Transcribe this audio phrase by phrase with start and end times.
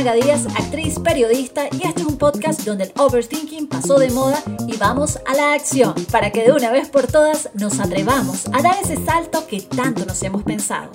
[0.00, 4.42] Maga Díaz, actriz, periodista, y este es un podcast donde el overthinking pasó de moda
[4.66, 8.62] y vamos a la acción para que de una vez por todas nos atrevamos a
[8.62, 10.90] dar ese salto que tanto nos hemos pensado.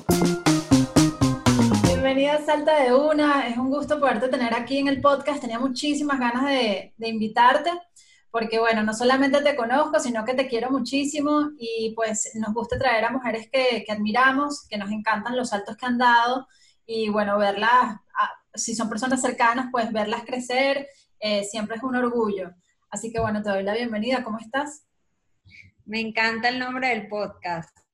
[1.83, 5.59] Bienvenida a Salta de Una, es un gusto poderte tener aquí en el podcast, tenía
[5.59, 7.69] muchísimas ganas de, invitarte
[8.31, 12.79] porque bueno, no solamente te conozco, sino que te quiero muchísimo y pues nos gusta
[12.79, 16.47] traer a mujeres que, que admiramos, que nos encantan los saltos que han dado
[16.87, 17.97] y bueno, verlas,
[18.55, 20.87] si son personas cercanas, pues verlas crecer
[21.19, 22.51] eh, siempre es un orgullo.
[22.89, 24.23] Así que bueno, te doy la bienvenida.
[24.23, 24.85] ¿Cómo estás?
[25.85, 27.84] Me encanta el nombre del podcast.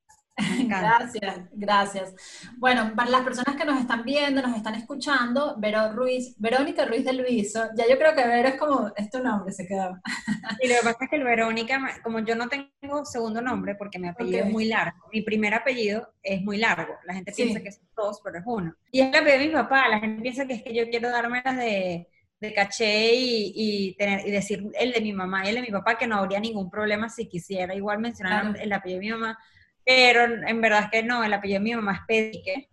[0.67, 2.15] Gracias, gracias.
[2.57, 7.05] Bueno, para las personas que nos están viendo, nos están escuchando, Vero Ruiz, Verónica Ruiz
[7.05, 10.01] de Luiso, ya yo creo que Vero es como, es tu nombre, se queda.
[10.61, 13.97] Y lo que pasa es que el Verónica, como yo no tengo segundo nombre porque
[13.99, 17.71] mi apellido es muy largo, mi primer apellido es muy largo, la gente piensa que
[17.71, 18.75] son dos, pero es uno.
[18.91, 21.09] Y es el apellido de mi papá, la gente piensa que es que yo quiero
[21.09, 22.07] darme las de
[22.41, 25.95] de caché y, tener, y decir el de mi mamá y el de mi papá,
[25.95, 29.37] que no habría ningún problema si quisiera igual mencionar el apellido de mi mamá,
[29.85, 32.69] pero en verdad es que no, el apellido de mi mamá es Pedrique,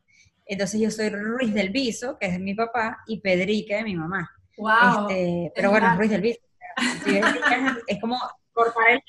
[0.48, 3.94] entonces yo soy Ruiz del Viso, que es de mi papá, y Pedrique de mi
[3.94, 4.30] mamá.
[4.56, 5.08] Wow.
[5.08, 6.40] Este, pero bueno, Ruiz del Viso.
[7.86, 8.18] es, como
[8.52, 9.02] cortar el,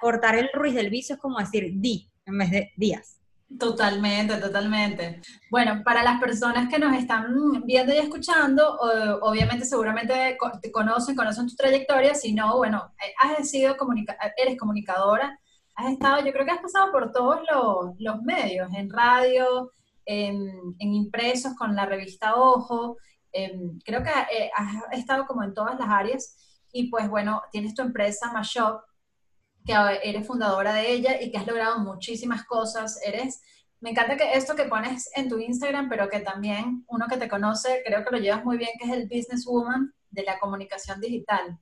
[0.00, 3.16] cortar, el Ruiz del Viso es como decir di en vez de días.
[3.58, 5.20] Totalmente, totalmente.
[5.50, 7.26] Bueno, para las personas que nos están
[7.64, 8.76] viendo y escuchando,
[9.22, 14.58] obviamente seguramente te conocen, conocen tu trayectoria, si no, bueno, eh, has sido comunica eres
[14.58, 15.38] comunicadora,
[15.76, 17.40] has estado, yo creo que has pasado por todos
[17.98, 19.70] los, medios, en radio,
[20.06, 22.96] en, impresos con la revista Ojo,
[23.84, 27.82] creo que eh, has estado como en todas las áreas y pues bueno, tienes tu
[27.82, 28.80] empresa Mashop,
[29.64, 33.42] que eres fundadora de ella y que has logrado muchísimas cosas, eres...
[33.78, 37.28] Me encanta que esto que pones en tu Instagram, pero que también uno que te
[37.28, 41.58] conoce, creo que lo llevas muy bien, que es el businesswoman de la comunicación digital.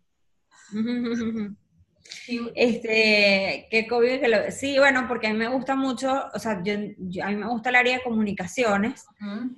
[2.55, 4.51] Este, qué COVID que lo...
[4.51, 7.71] Sí, bueno, porque a mí me gusta mucho, o sea, yo, a mí me gusta
[7.71, 9.07] el área de comunicaciones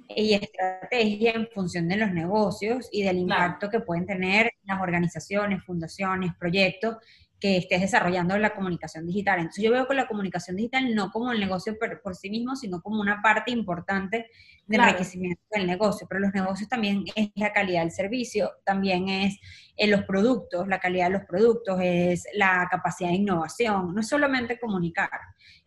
[0.09, 5.65] y estrategia en función de los negocios y del impacto que pueden tener las organizaciones,
[5.65, 6.97] fundaciones, proyectos
[7.39, 9.39] que estés desarrollando la comunicación digital.
[9.39, 12.81] Entonces yo veo que la comunicación digital no como el negocio por, sí mismo, sino
[12.81, 14.31] como una parte importante
[14.67, 16.07] del enriquecimiento del negocio.
[16.09, 19.39] Pero los negocios también es la calidad del servicio, también es
[19.77, 24.09] en los productos, la calidad de los productos, es la capacidad de innovación, no es
[24.09, 25.11] solamente comunicar.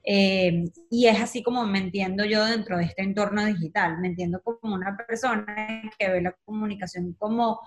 [0.04, 4.42] Eh, y es así como me entiendo yo dentro de este entorno digital, me entiendo
[4.42, 7.60] como una persona que ve la comunicación como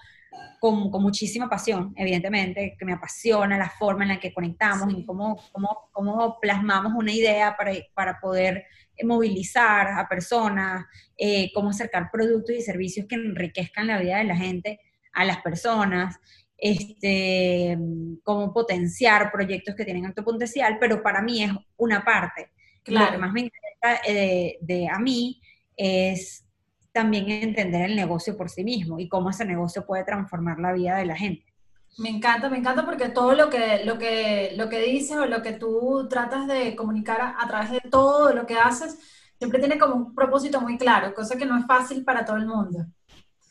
[0.60, 5.40] con, muchísima pasión, evidentemente, que me apasiona la forma en la que conectamos y cómo,
[5.50, 8.64] cómo, cómo, plasmamos una idea para, para poder
[9.02, 14.36] movilizar a personas, eh, cómo acercar productos y servicios que enriquezcan la vida de la
[14.36, 14.80] gente
[15.12, 16.16] a las personas,
[16.56, 17.76] este,
[18.22, 22.50] cómo potenciar proyectos que tienen alto potencial, pero para mí es una parte.
[22.86, 25.40] Lo que más me interesa eh, de a mí
[25.76, 26.44] es
[26.92, 30.96] también entender el negocio por sí mismo y cómo ese negocio puede transformar la vida
[30.96, 31.52] de la gente.
[31.98, 35.42] Me encanta, me encanta porque todo lo que, lo que, lo que dices o lo
[35.42, 38.98] que tú tratas de comunicar a, través de todo lo que haces,
[39.38, 42.46] siempre tiene como un propósito muy claro, cosa que no es fácil para todo el
[42.46, 42.86] mundo.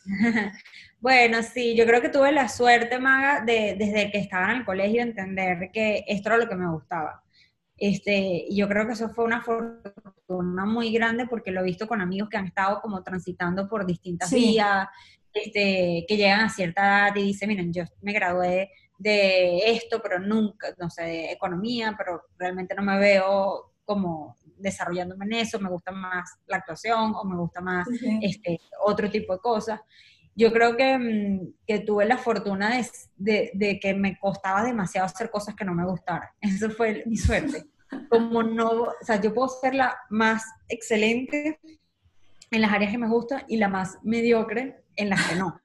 [0.99, 4.65] bueno, sí, yo creo que tuve la suerte, Maga, de desde que estaba en el
[4.65, 7.23] colegio entender que esto era lo que me gustaba.
[7.81, 11.87] Este, y yo creo que eso fue una fortuna muy grande porque lo he visto
[11.87, 14.87] con amigos que han estado como transitando por distintas vías,
[15.33, 18.69] este, que llegan a cierta edad y dicen, miren, yo me gradué
[18.99, 25.25] de esto, pero nunca, no sé, de economía, pero realmente no me veo como desarrollándome
[25.25, 27.87] en eso, me gusta más la actuación o me gusta más
[28.21, 29.79] este, otro tipo de cosas.
[30.35, 32.87] Yo creo que, mm, que tuve la fortuna de,
[33.17, 36.29] de, de, que me costaba demasiado hacer cosas que no me gustaran.
[36.41, 37.65] Eso fue mi suerte
[38.09, 41.59] como no, o sea, yo puedo ser la más excelente
[42.49, 45.59] en las áreas que me gustan y la más mediocre en las que no.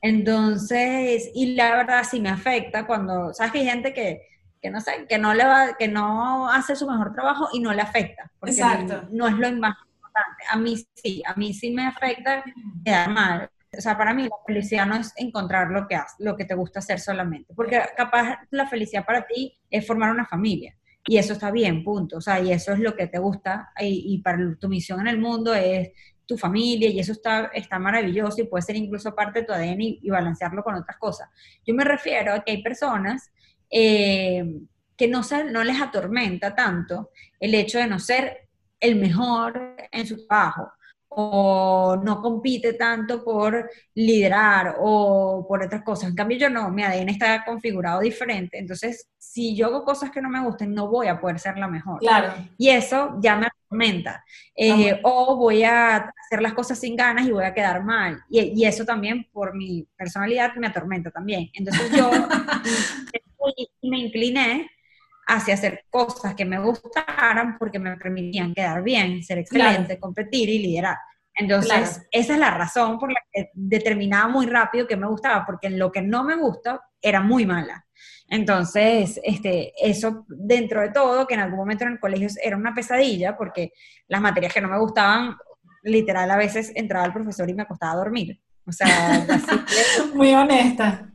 [0.00, 4.20] Entonces, y la verdad sí me afecta cuando, sabes que hay gente que,
[4.60, 7.72] que no sé, que no le va, que no hace su mejor trabajo y no
[7.72, 9.08] le afecta, porque Exacto.
[9.10, 10.44] no es lo más importante.
[10.50, 12.44] A mí sí, a mí sí me afecta
[12.84, 13.50] quedar mal.
[13.76, 16.54] O sea, para mí la felicidad no es encontrar lo que haces, lo que te
[16.54, 20.76] gusta hacer solamente, porque capaz la felicidad para ti es formar una familia
[21.06, 22.18] y eso está bien, punto.
[22.18, 25.18] O sea, y eso es lo que te gusta y, para tu misión en el
[25.18, 25.90] mundo es
[26.26, 29.80] tu familia y eso está, está maravilloso y puede ser incluso parte de tu ADN
[29.80, 31.28] y, balancearlo con otras cosas.
[31.66, 33.30] Yo me refiero a que hay personas
[33.70, 34.44] eh,
[34.96, 38.48] que no, no les atormenta tanto el hecho de no ser
[38.80, 40.72] el mejor en su trabajo
[41.16, 46.10] o no compite tanto por liderar o por otras cosas.
[46.10, 48.58] En cambio yo no, mi ADN está configurado diferente.
[48.58, 51.68] Entonces, si yo hago cosas que no me gusten, no voy a poder ser la
[51.68, 52.00] mejor.
[52.00, 52.34] Claro.
[52.58, 54.24] Y eso ya me atormenta.
[54.56, 58.22] Eh, o voy a hacer las cosas sin ganas y voy a quedar mal.
[58.28, 61.50] Y, y eso también por mi personalidad me atormenta también.
[61.54, 62.10] Entonces yo
[63.82, 64.70] me incliné
[65.26, 70.58] hacia hacer cosas que me gustaran porque me permitían quedar bien, ser excelente, competir y
[70.58, 70.96] liderar.
[71.36, 75.66] Entonces, esa es la razón por la que determinaba muy rápido que me gustaba, porque
[75.66, 77.84] en lo que no me gusta era muy mala.
[78.28, 82.72] Entonces, este, eso dentro de todo, que en algún momento en el colegio era una
[82.72, 83.72] pesadilla, porque
[84.06, 85.36] las materias que no me gustaban,
[85.82, 88.40] literal, a veces entraba el profesor y me acostaba a dormir.
[88.66, 88.86] O sea,
[89.28, 89.60] así
[90.14, 91.13] muy honesta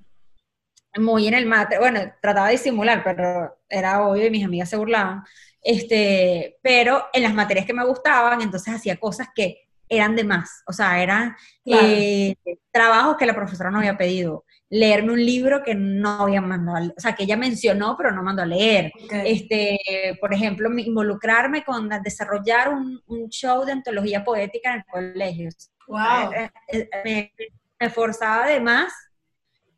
[0.97, 4.77] muy en el mate, bueno, trataba de disimular, pero era obvio y mis amigas se
[4.77, 5.23] burlaban,
[5.61, 10.63] este, pero en las materias que me gustaban, entonces hacía cosas que eran de más,
[10.67, 12.35] o sea, eran eh,
[12.71, 16.99] trabajos que la profesora no había pedido, leerme un libro que no había mandado, o
[16.99, 18.91] sea, que ella mencionó, pero no mandó a leer.
[19.09, 19.79] Este,
[20.21, 25.49] por ejemplo, involucrarme con desarrollar un, show de antología poética en el colegio.
[25.87, 26.31] Wow.
[26.33, 27.33] Eh, eh, me,
[27.79, 28.93] me esforzaba además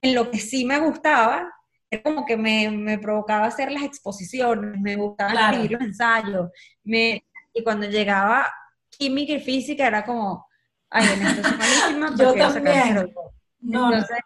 [0.01, 1.51] en lo que sí me gustaba,
[1.89, 6.49] era como que me, provocaba hacer las exposiciones, me gustaba escribir los ensayos,
[6.83, 8.51] me, y cuando llegaba
[8.89, 10.47] química y física era como,
[10.89, 13.13] ay, en esto es malísima, yo también.
[13.63, 14.17] Entonces,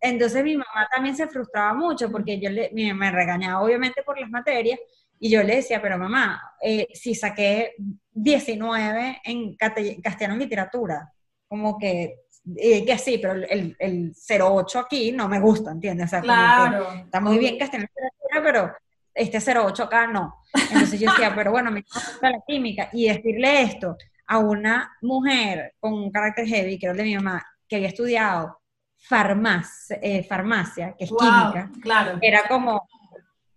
[0.00, 4.28] entonces mi mamá también se frustraba mucho porque yo le, me regañaba obviamente por las
[4.28, 4.78] materias
[5.24, 7.76] y yo le decía, pero mamá, eh, si saqué
[8.10, 11.12] 19 en castellano en literatura,
[11.46, 16.06] como que que sí, pero el, el 08 aquí no me gusta, ¿entiendes?
[16.06, 16.92] O sea, claro.
[16.92, 18.74] está muy bien que esté en la pero
[19.14, 20.42] este 08 acá no.
[20.54, 22.88] Entonces yo decía, pero bueno, me gusta la química.
[22.92, 23.96] Y decirle esto
[24.26, 27.88] a una mujer con un carácter heavy, que era el de mi mamá, que había
[27.88, 28.60] estudiado
[28.96, 32.18] farmacia, eh, farmacia que es química, claro.
[32.22, 32.88] era como,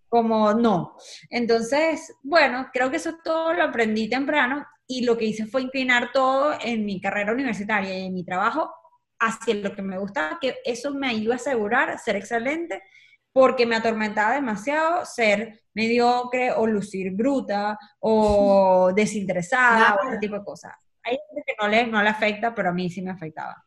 [0.09, 0.95] como no.
[1.29, 6.11] Entonces, bueno, creo que eso todo lo aprendí temprano y lo que hice fue inclinar
[6.11, 8.73] todo en mi carrera universitaria y en mi trabajo
[9.19, 12.83] hacia lo que me gustaba, que eso me iba a asegurar ser excelente,
[13.31, 20.43] porque me atormentaba demasiado ser mediocre o lucir bruta o desinteresada o ese tipo de
[20.43, 20.73] cosas.
[21.03, 23.63] Hay gente que no le, no le afecta, pero a mí sí me afectaba.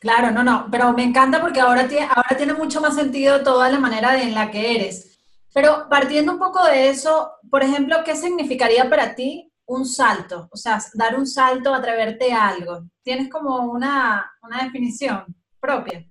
[0.00, 3.68] Claro, no, no, pero me encanta porque ahora tiene, ahora tiene mucho más sentido toda
[3.68, 5.18] la manera en la que eres.
[5.52, 10.56] Pero partiendo un poco de eso, por ejemplo, ¿qué significaría para ti un salto, o
[10.56, 12.88] sea, dar un salto, atreverte a algo.
[13.02, 14.32] ¿Tienes como una,
[14.62, 15.24] definición
[15.60, 16.06] propia?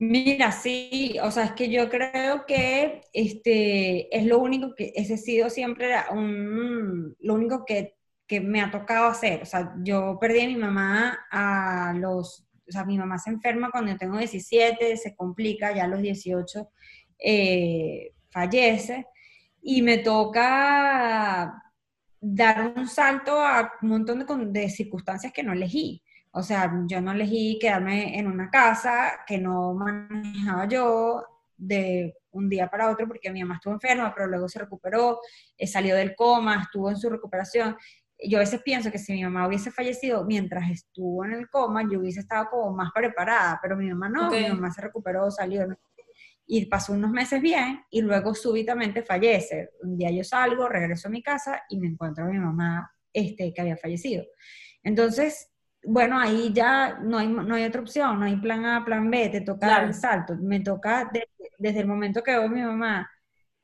[0.00, 5.14] Mira, sí, o sea, es que yo creo que este es lo único que, ese
[5.14, 7.94] ha sido siempre un, lo único que,
[8.42, 9.42] me ha tocado hacer.
[9.42, 13.72] O sea, yo perdí a mi mamá a los, o sea, mi mamá se enferma
[13.72, 16.70] cuando yo tengo 17, se complica, ya a los 18
[17.18, 19.06] eh, fallece,
[19.62, 21.69] y me toca
[22.20, 26.02] dar un salto a un montón de, circunstancias que no elegí.
[26.32, 31.24] O sea, yo no elegí quedarme en una casa que no manejaba yo
[31.56, 35.18] de un día para otro porque mi mamá estuvo enferma, pero luego se recuperó,
[35.56, 37.76] eh, salió del coma, estuvo en su recuperación.
[38.22, 41.82] Yo a veces pienso que si mi mamá hubiese fallecido mientras estuvo en el coma,
[41.90, 45.66] yo hubiese estado como más preparada, pero mi mamá no, mi mamá se recuperó, salió,
[46.52, 49.70] y pasó unos meses bien y luego súbitamente fallece.
[49.82, 53.54] Un día yo salgo, regreso a mi casa y me encuentro a mi mamá este,
[53.54, 54.24] que había fallecido.
[54.82, 55.52] Entonces,
[55.84, 59.28] bueno, ahí ya no hay, no hay otra opción, no hay plan A, plan B,
[59.28, 60.34] te toca dar el salto.
[60.40, 61.08] Me toca
[61.56, 63.08] desde el momento que veo a mi mamá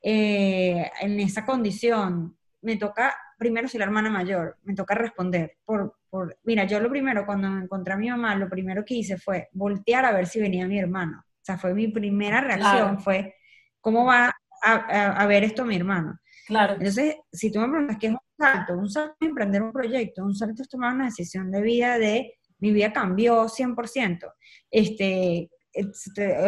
[0.01, 5.57] eh, en esa condición, me toca, primero soy la hermana mayor, me toca responder.
[5.65, 8.95] Por, por, mira, yo lo primero, cuando me encontré a mi mamá, lo primero que
[8.95, 13.35] hice fue voltear a ver si venía mi hermano sea, fue mi primera reacción, fue,
[13.81, 16.19] ¿cómo va a, ver esto mi hermano?
[16.47, 16.75] Claro.
[16.75, 20.25] Entonces, si tú me preguntas qué es un salto, un salto es emprender un proyecto,
[20.25, 24.33] un salto es tomar una decisión de vida de, mi vida cambió 100%.
[24.71, 25.51] Este,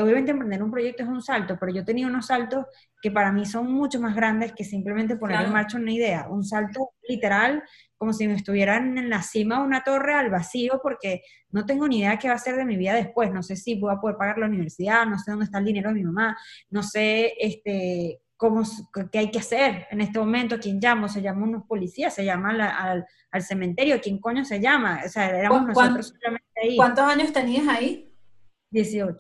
[0.01, 2.67] obviamente emprender un proyecto es un salto, pero yo tenía unos saltos
[3.01, 6.29] que para mí son mucho más grandes que simplemente poner en marcha una idea.
[6.29, 7.63] Un salto literal
[7.97, 11.89] como si me estuvieran en la cima de una torre al vacío porque no tengo
[11.89, 13.33] ni idea qué va a ser de mi vida después.
[13.33, 15.91] No sé si voy a poder pagar la universidad, no sé dónde está el dinero
[15.91, 16.37] de mi mamá,
[16.71, 18.63] no sé este, cómo,
[19.13, 22.51] qué hay que hacer en este momento, quién llamo, se llama unos policías, se llama
[22.51, 25.03] al, al, cementerio, quién coño se llama.
[25.05, 26.77] O sea, éramos nosotros solamente ahí.
[26.77, 28.08] ¿Cuántos años tenías ahí?
[28.71, 29.17] 18.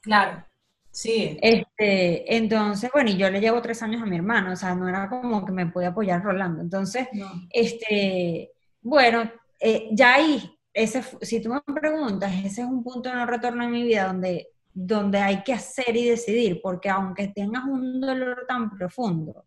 [0.00, 0.44] Claro.
[0.90, 1.38] Sí.
[1.42, 4.88] Este, entonces, bueno, y yo le llevo tres años a mi hermano, o sea, no
[4.88, 6.62] era como que me podía apoyar Rolando.
[6.62, 7.08] Entonces,
[7.50, 13.14] este, bueno, eh, ya ahí ese, si tú me preguntas, ese es un punto de
[13.14, 17.64] no retorno en mi vida donde, donde hay que hacer y decidir, porque aunque tengas
[17.64, 19.46] un dolor tan profundo,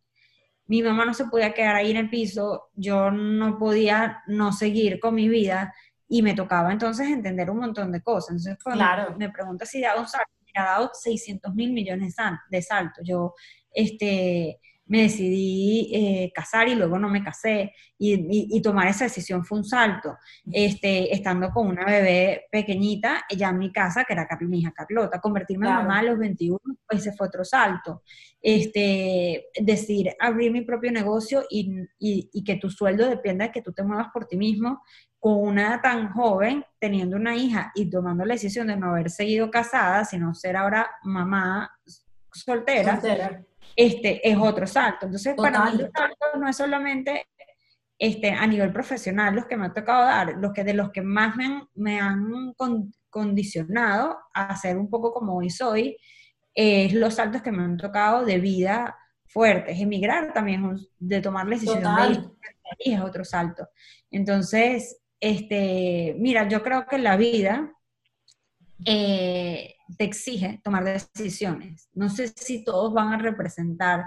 [0.68, 5.00] mi mamá no se podía quedar ahí en el piso, yo no podía no seguir
[5.00, 5.74] con mi vida
[6.08, 8.30] y me tocaba entonces entender un montón de cosas.
[8.32, 9.16] Entonces, claro.
[9.18, 12.16] me pregunta si dado un salto, me ha dado 600 mil millones
[12.50, 13.04] de saltos.
[13.06, 13.34] Yo,
[13.72, 19.60] este, me decidí eh, casar y luego no me casé y, tomar esa decisión fue
[19.60, 20.18] un salto.
[20.52, 25.20] Este, estando con una bebé pequeñita, ya en mi casa, que era mi hija Carlota,
[25.20, 28.04] convertirme en mamá a los 21, pues ese fue otro salto.
[28.42, 33.74] Este, decir, abrir mi propio negocio y, y, que tu sueldo dependa de que tú
[33.74, 34.82] te muevas por ti mismo,
[35.27, 39.51] con una tan joven, teniendo una hija y tomando la decisión de no haber seguido
[39.51, 41.69] casada, sino ser ahora mamá
[42.31, 42.93] soltera.
[42.93, 43.43] soltera
[43.75, 45.05] este es otro salto.
[45.07, 45.84] Entonces, para mí
[46.39, 47.27] no es solamente
[48.00, 51.01] este, a nivel profesional los que me ha tocado dar, los que de los que
[51.01, 52.53] más me han, me han
[53.10, 55.98] condicionado a ser un poco como hoy soy,
[56.53, 59.77] es los saltos que me han tocado de vida fuertes.
[59.77, 62.31] Emigrar también, de tomar la decisión de ir,
[62.79, 63.67] es otro salto.
[64.10, 67.74] Entonces, este, mira, yo creo que la vida
[68.86, 71.89] eh, te exige tomar decisiones.
[71.93, 74.05] No sé si todos van a representar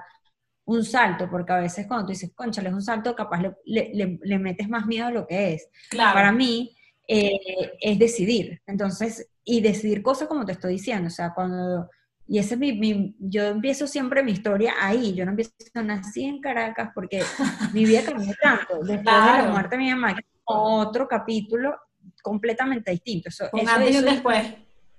[0.65, 4.69] un salto, porque a veces cuando tú dices, concha, es un salto, capaz le, metes
[4.69, 5.69] más miedo a lo que es.
[5.97, 6.77] Para mí
[7.09, 7.41] eh,
[7.81, 8.63] es decidir.
[8.67, 11.89] Entonces, y decidir cosas como te estoy diciendo, o sea, cuando...
[12.29, 15.53] Y ese es mi, yo empiezo siempre mi historia ahí, yo no empiezo,
[15.83, 17.25] nací en Caracas porque
[17.73, 20.15] mi vida cambió tanto, después de la muerte de mi mamá,
[20.51, 21.77] otro capítulo
[22.23, 23.29] completamente distinto.
[23.29, 24.55] Eso, un antes y después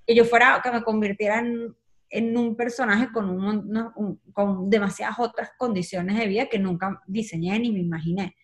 [0.05, 1.75] que yo fuera, que me convirtiera en,
[2.10, 7.72] en un personaje con, un, con demasiadas otras condiciones de vida que nunca diseñé ni
[7.72, 8.36] me imaginé.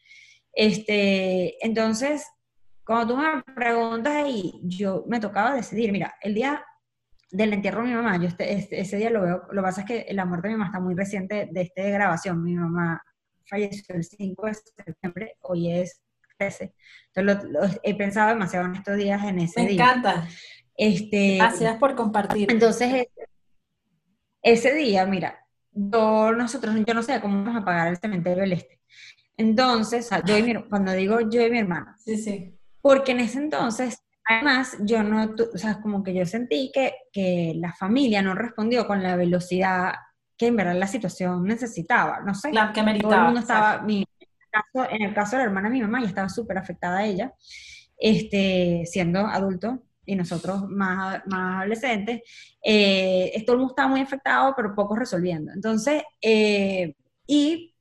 [0.54, 2.26] Este, entonces,
[2.86, 6.64] cuando tú me preguntas ahí, yo me tocaba decidir, mira, el día
[7.30, 9.82] del entierro de mi mamá, yo este, este, ese día lo veo, lo que pasa
[9.82, 13.04] es que la muerte de mi mamá está muy reciente de esta grabación, mi mamá
[13.50, 16.02] falleció el 5 de septiembre, hoy es
[16.38, 16.74] 13,
[17.15, 19.67] entonces he pensado demasiado en estos días en ese día.
[19.67, 20.27] Me encanta.
[20.75, 22.51] Este, Gracias por compartir.
[22.51, 23.08] Entonces,
[24.41, 28.53] ese día, mira, yo, nosotros, yo no sé cómo vamos a pagar el cementerio del
[28.53, 28.79] Este.
[29.36, 32.58] Entonces, yo y mi, cuando digo yo y mi hermano, sí, sí.
[32.82, 37.53] porque en ese entonces, además, yo no, o sea, como que yo sentí que, que
[37.56, 39.94] la familia no respondió con la velocidad
[40.38, 42.51] que en verdad la situación necesitaba, no sé.
[42.51, 44.06] Claro, que Todo el mundo estaba, mi,
[44.90, 47.34] en el caso de la hermana de mi mamá, ya estaba súper afectada a ella,
[47.98, 52.22] este, siendo adulto, y nosotros más, más adolescentes,
[52.64, 55.52] eh, todo estaba muy afectado, pero poco resolviendo.
[55.52, 56.96] Entonces, eh,
[57.28, 57.76] y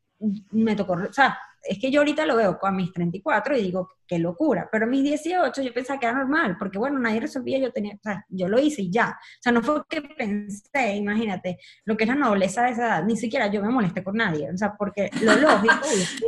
[0.51, 3.91] me tocó, o sea, es que yo ahorita lo veo con mis 34 y digo,
[4.07, 7.59] qué locura, pero a mis 18 yo pensaba que era normal, porque bueno, nadie resolvía,
[7.59, 9.11] yo tenía, o sea, yo lo hice y ya.
[9.11, 13.05] O sea, no fue que pensé, imagínate, lo que es la nobleza de esa edad,
[13.05, 15.87] ni siquiera yo me molesté con nadie, o sea, porque lo lógico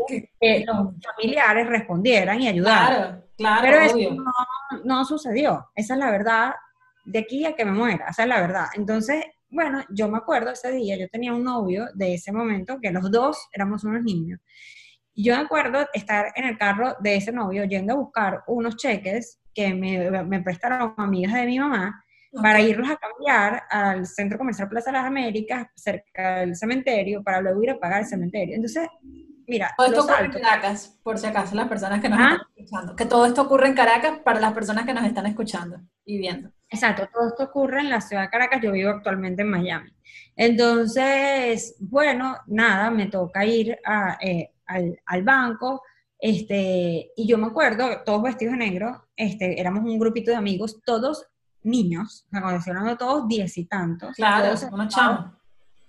[0.08, 2.88] es que los familiares respondieran y ayudaran.
[2.88, 4.32] Claro, claro, pero eso no,
[4.84, 6.54] no sucedió, esa es la verdad,
[7.04, 8.66] de aquí a que me muera, esa es la verdad.
[8.74, 12.90] Entonces, bueno, yo me acuerdo ese día, yo tenía un novio de ese momento, que
[12.90, 14.40] los dos éramos unos niños,
[15.22, 19.40] yo me acuerdo estar en el carro de ese novio yendo a buscar unos cheques
[19.54, 22.04] que me, me prestaron amigas de mi mamá
[22.42, 27.40] para irlos a cambiar al Centro Comercial Plaza de las Américas, cerca del cementerio, para
[27.40, 28.54] luego ir a pagar el cementerio.
[28.54, 28.88] Entonces,
[29.46, 29.72] mira.
[29.76, 32.22] Todo esto ocurre en Caracas, por si acaso, las personas que nos ¿Ah?
[32.32, 32.96] están escuchando.
[32.96, 36.50] Que todo esto ocurre en Caracas para las personas que nos están escuchando y viendo.
[36.70, 39.90] Exacto, todo esto ocurre en la ciudad de Caracas, yo vivo actualmente en Miami.
[40.36, 45.82] Entonces, bueno, nada, me toca ir a, eh, al, banco,
[46.18, 50.80] este, y yo me acuerdo, todos vestidos de negro, este, éramos un grupito de amigos,
[50.84, 51.26] todos
[51.62, 54.14] niños, o sea, cuando todos diez y tantos.
[54.14, 54.66] Claro, todos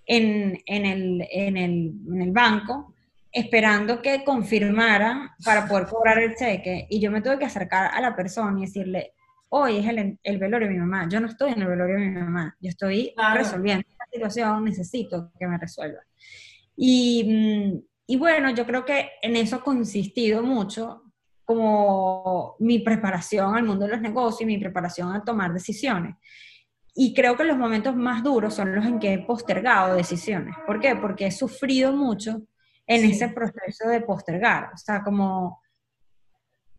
[0.06, 2.94] en, en, el, en, el, en el banco,
[3.32, 8.02] esperando que confirmaran para poder cobrar el cheque, y yo me tuve que acercar a
[8.02, 9.14] la persona y decirle,
[9.50, 12.08] hoy es el, el, velorio de mi mamá, yo no estoy en el velorio de
[12.08, 16.02] mi mamá, yo estoy resolviendo esta situación, necesito que me resuelva.
[16.76, 21.04] Y, mm, y bueno, yo creo que en eso ha consistido mucho
[21.46, 26.16] como mi preparación al mundo de los negocios, mi preparación a tomar decisiones.
[26.96, 30.56] Y creo que los momentos más duros son los en que he postergado decisiones.
[30.66, 30.96] ¿Por qué?
[30.96, 32.42] Porque he sufrido mucho
[32.88, 34.72] en ese proceso de postergar.
[34.74, 35.62] O sea, como,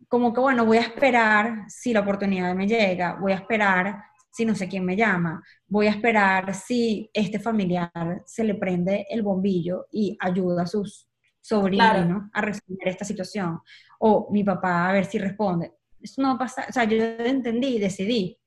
[0.09, 4.43] como que, bueno, voy a esperar si la oportunidad me llega, voy a esperar si
[4.43, 9.21] no sé quién me llama, voy a esperar si este familiar se le prende el
[9.21, 11.07] bombillo y ayuda a sus
[11.51, 13.59] sobrino a resolver esta situación,
[13.99, 15.73] o mi papá a ver si responde.
[16.01, 18.37] eso no pasa, o sea, yo entendí y decidí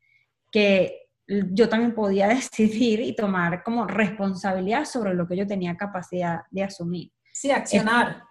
[0.50, 6.42] que yo también podía decidir y tomar como responsabilidad sobre lo que yo tenía capacidad
[6.50, 7.12] de asumir.
[7.32, 8.22] Sí, accionar.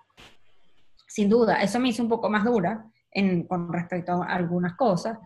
[1.08, 5.18] sin duda, eso me hizo un poco más dura en, con respecto a algunas cosas,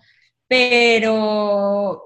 [0.48, 2.04] pero...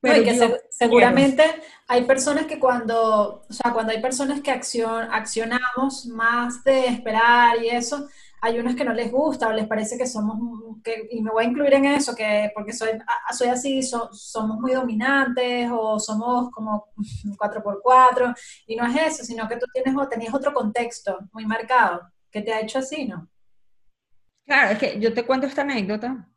[0.00, 1.44] pero que seguramente
[1.88, 7.62] hay personas que cuando, o sea, cuando hay personas que accion, accionamos más de esperar
[7.62, 8.08] y eso,
[8.40, 10.38] hay unos que no les gusta o les parece que somos,
[10.84, 12.90] que, y me voy a incluir en eso, que porque soy,
[13.36, 18.34] soy así, somos muy dominantes o somos como 4x4,
[18.66, 22.42] y no es eso, sino que tú tienes o tenías otro contexto muy marcado que
[22.42, 23.28] te ha hecho así, ¿no?
[24.46, 26.28] Claro, es que yo te cuento esta anécdota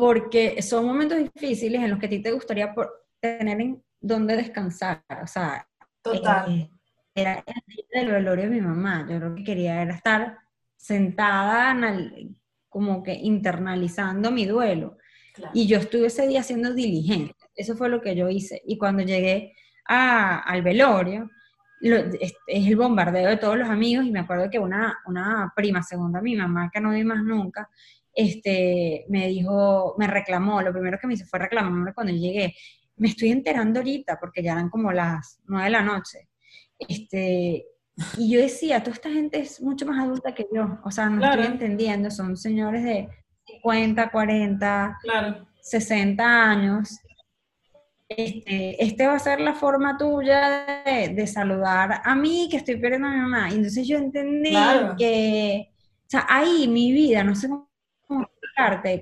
[0.00, 2.74] porque son momentos difíciles en los que a ti te gustaría
[3.20, 5.68] tener en dónde descansar, o sea,
[6.02, 6.50] Total.
[6.50, 6.70] Eh,
[7.14, 7.44] era
[7.90, 10.38] el velorio de mi mamá, yo lo que quería era estar
[10.74, 11.76] sentada
[12.68, 14.96] como que internalizando mi duelo.
[15.52, 18.62] Y yo estuve ese día siendo diligente, eso fue lo que yo hice.
[18.64, 19.54] Y cuando llegué
[19.84, 21.28] al velorio,
[21.82, 26.20] es, el bombardeo de todos los amigos y me acuerdo que una, una prima, segunda
[26.20, 27.68] mi mamá, que no vi más nunca,
[28.20, 32.54] este, me dijo, me reclamó, lo primero que me hizo fue reclamarme cuando llegué.
[32.96, 36.28] Me estoy enterando ahorita, porque ya eran como las nueve de la noche.
[36.78, 37.64] Este,
[38.18, 41.24] y yo decía, toda esta gente es mucho más adulta que yo, o sea, no
[41.24, 43.08] estoy entendiendo, son señores de
[43.46, 44.98] 50, 40,
[45.62, 46.98] 60 años.
[48.06, 53.08] Este, este, va a ser la forma tuya de, saludar a mí que estoy perdiendo
[53.08, 53.50] a mi mamá.
[53.50, 54.54] Y entonces yo entendí
[54.98, 57.69] que, o sea, ahí mi vida, no sé cómo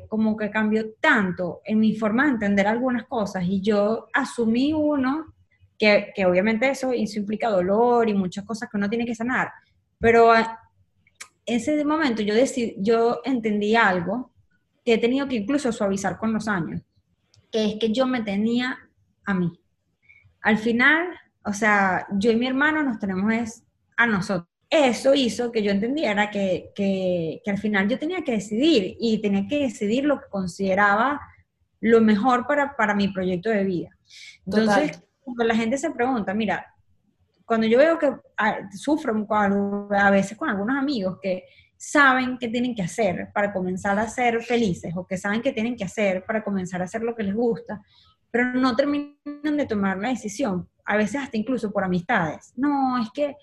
[0.09, 5.35] como que cambió tanto en mi forma de entender algunas cosas y yo asumí uno
[5.79, 9.51] que, obviamente eso, implica dolor y muchas cosas que uno tiene que sanar,
[9.99, 10.47] pero en
[11.47, 14.33] ese momento yo, decidí, yo entendí algo
[14.85, 16.83] que he tenido que incluso suavizar con los años,
[17.53, 18.77] que es que yo me tenía
[19.25, 19.53] a mí.
[20.43, 21.09] Al final,
[21.45, 23.65] o sea, yo y mi hermano nos tenemos es
[23.97, 24.48] a nosotros.
[24.71, 29.21] Eso hizo que yo entendiera que, que, que al final yo tenía que decidir y
[29.23, 31.21] tenía que decidir lo que consideraba
[31.81, 33.91] lo mejor para, para mi proyecto de vida.
[34.45, 36.67] Entonces, cuando la gente se pregunta, mira,
[37.45, 41.45] cuando yo veo que ah, sufro a veces con algunos amigos que
[41.77, 45.77] saben qué tienen que hacer para comenzar a ser felices o que saben qué tienen
[45.77, 47.81] que hacer para comenzar a hacer lo que les gusta,
[48.31, 52.53] pero no terminan de tomar la decisión, a veces hasta incluso por amistades.
[52.57, 53.37] No, es que,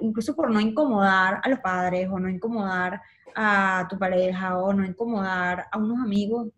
[0.00, 3.00] incluso por no incomodar a los padres o no incomodar
[3.34, 6.48] a tu pareja o no incomodar a unos amigos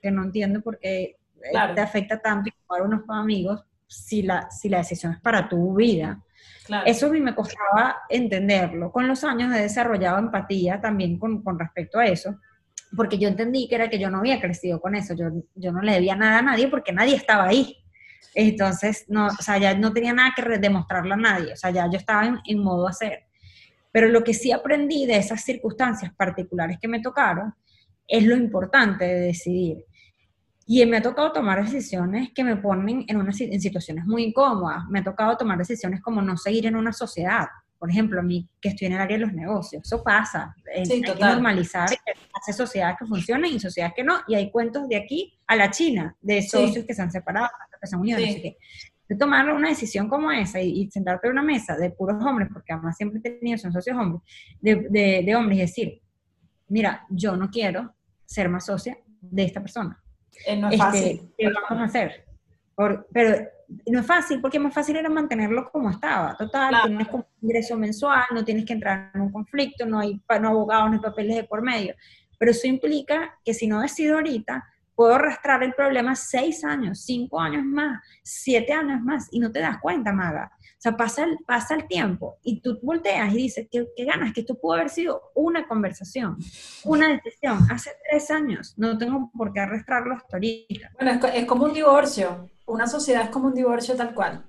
[0.00, 4.50] que no entiendo por qué eh, te afecta tanto incomodar a unos amigos, si la,
[4.50, 6.22] si la decisión es para tu vida.
[6.86, 8.92] Eso a mí me costaba entenderlo.
[8.92, 12.38] Con los años he desarrollado empatía también con, con, respecto a eso,
[12.96, 15.82] porque yo entendí que era que yo no había crecido con eso, yo, yo no
[15.82, 17.76] le debía nada a nadie porque nadie estaba ahí.
[18.34, 21.90] Entonces, no, o sea, ya no tenía nada que demostrarle a nadie, o sea, ya
[21.90, 23.24] yo estaba en, en modo hacer.
[23.92, 27.54] Pero lo que sí aprendí de esas circunstancias particulares que me tocaron
[28.06, 29.84] es lo importante de decidir.
[30.66, 34.84] Y me ha tocado tomar decisiones que me ponen en, una, en situaciones muy incómodas.
[34.88, 37.48] Me ha tocado tomar decisiones como no seguir en una sociedad.
[37.80, 39.82] Por ejemplo, a mí que estoy en el área de los negocios.
[39.84, 40.54] Eso pasa.
[40.72, 41.88] Eh, hay que normalizar
[42.34, 44.20] hace sociedades que funcionan y sociedades que no.
[44.28, 47.48] Y hay cuentos de aquí a la China, de socios que se han separado,
[47.80, 48.56] que se han unido, no sé qué.
[49.08, 52.72] De tomar una decisión como esa y, sentarte en una mesa de puros hombres, porque
[52.72, 54.22] además siempre he tenido, son socios hombres,
[54.60, 56.02] de, de, de hombres, y decir,
[56.68, 57.94] mira, yo no quiero
[58.26, 60.00] ser más socia de esta persona
[60.46, 61.32] eh, no es este, fácil.
[61.36, 62.24] ¿Qué vamos a hacer?
[63.12, 63.48] Pero
[63.86, 66.36] no es fácil, porque más fácil era mantenerlo como estaba.
[66.36, 70.48] Total, tienes un ingreso mensual, no tienes que entrar en un conflicto, no hay no
[70.48, 71.94] abogados ni papeles de por medio.
[72.38, 74.64] Pero eso implica que si no decido ahorita,
[74.94, 79.60] puedo arrastrar el problema seis años, cinco años más, siete años más, y no te
[79.60, 80.52] das cuenta, Maga.
[80.80, 84.32] O sea, pasa el, pasa el tiempo y tú volteas y dices, ¿qué, ¿qué, ganas?
[84.32, 86.38] Que esto pudo haber sido una conversación,
[86.84, 88.74] una decisión hace tres años.
[88.78, 90.92] No tengo por qué arrastrarlo hasta ahorita.
[90.98, 92.48] Bueno, es, como un divorcio.
[92.70, 94.44] Una sociedad es como un divorcio tal cual.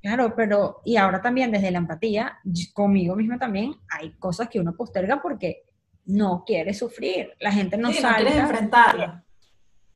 [0.00, 2.38] Claro, pero y ahora también desde la empatía,
[2.72, 5.64] conmigo misma también, hay cosas que uno posterga porque
[6.06, 7.32] no quiere sufrir.
[7.40, 8.30] La gente no sabe.
[8.30, 9.22] No enfrentarlo.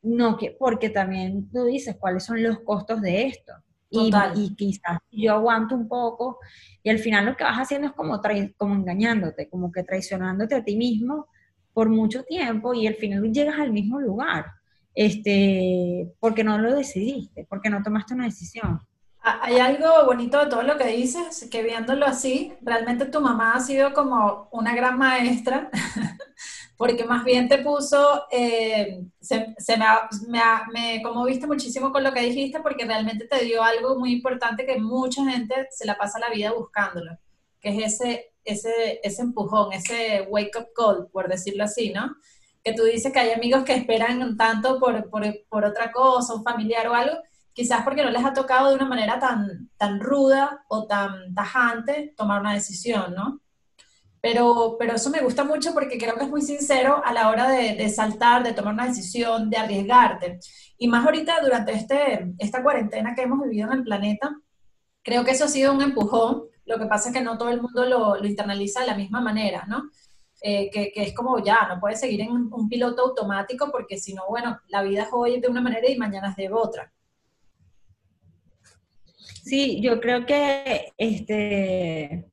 [0.02, 3.52] No, que, porque también tú dices cuáles son los costos de esto.
[3.88, 4.10] Y,
[4.56, 6.38] quizás yo aguanto un poco
[6.82, 8.20] y al final lo que vas haciendo es como,
[8.56, 11.28] como engañándote, como que traicionándote a ti mismo
[11.72, 14.46] por mucho tiempo y al final llegas al mismo lugar,
[14.96, 18.80] este, porque no lo decidiste, porque no tomaste una decisión.
[19.20, 23.60] Hay algo bonito de todo lo que dices, que viéndolo así, realmente tu mamá ha
[23.60, 25.68] sido como una gran maestra
[26.76, 29.84] porque más bien te puso, eh, se, se me,
[30.28, 30.40] me,
[30.72, 34.78] me, conmoviste muchísimo con lo que dijiste, porque realmente te dio algo muy importante que
[34.78, 37.18] mucha gente se la pasa la vida buscándolo,
[37.60, 42.14] que es ese, ese, ese empujón, ese wake up call, por decirlo así, ¿no?
[42.66, 46.42] Que tú dices que hay amigos que esperan tanto por, por, por otra cosa, un
[46.42, 47.16] familiar o algo,
[47.52, 52.12] quizás porque no les ha tocado de una manera tan, tan ruda o tan tajante
[52.16, 53.40] tomar una decisión, ¿no?
[54.20, 57.48] Pero, pero eso me gusta mucho porque creo que es muy sincero a la hora
[57.48, 60.40] de, saltar, de tomar una decisión, de arriesgarte.
[60.78, 64.36] Y más ahorita durante este, esta cuarentena que hemos vivido en el planeta,
[65.04, 66.42] creo que eso ha sido un empujón.
[66.64, 69.20] Lo que pasa es que no todo el mundo lo, lo internaliza de la misma
[69.20, 69.90] manera, ¿no?
[70.48, 74.14] Eh, que, que, es como ya, no puedes seguir en un piloto automático porque si
[74.14, 76.92] no, bueno, la vida es hoy de una manera y mañana es de otra.
[79.42, 82.30] Sí, yo creo que este,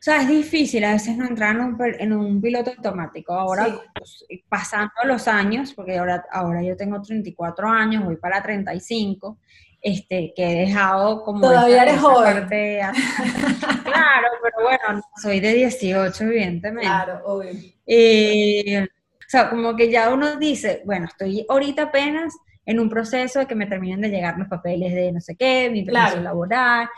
[0.00, 3.34] o sea, es difícil a veces no entrar en un, en un piloto automático.
[3.34, 3.72] Ahora, sí.
[3.94, 9.38] pues, pasando los años, porque ahora, ahora yo tengo 34 años, voy para 35,
[9.82, 11.40] este, que he dejado como...
[11.40, 12.34] Todavía eres joven.
[12.40, 12.80] Parte,
[13.84, 16.86] claro, pero bueno, soy de 18, evidentemente.
[16.86, 17.50] Claro, obvio.
[17.86, 22.34] Eh, o sea, como que ya uno dice, bueno, estoy ahorita apenas
[22.66, 25.70] en un proceso de que me terminen de llegar los papeles de no sé qué,
[25.70, 26.22] mi permiso Claro.
[26.22, 26.88] laboral,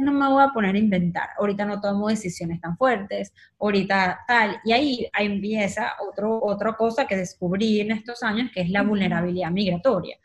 [0.00, 4.58] no me voy a poner a inventar, ahorita no tomo decisiones tan fuertes, ahorita tal,
[4.64, 8.82] y ahí, ahí empieza otro, otra cosa que descubrí en estos años, que es la
[8.82, 10.16] vulnerabilidad migratoria.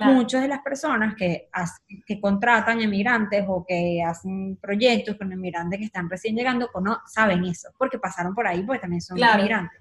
[0.00, 0.14] Claro.
[0.14, 5.78] Muchas de las personas que, hacen- que contratan emigrantes o que hacen proyectos con emigrantes
[5.78, 9.40] que están recién llegando, cono- saben eso, porque pasaron por ahí, porque también son Claro.
[9.40, 9.78] emigrantes.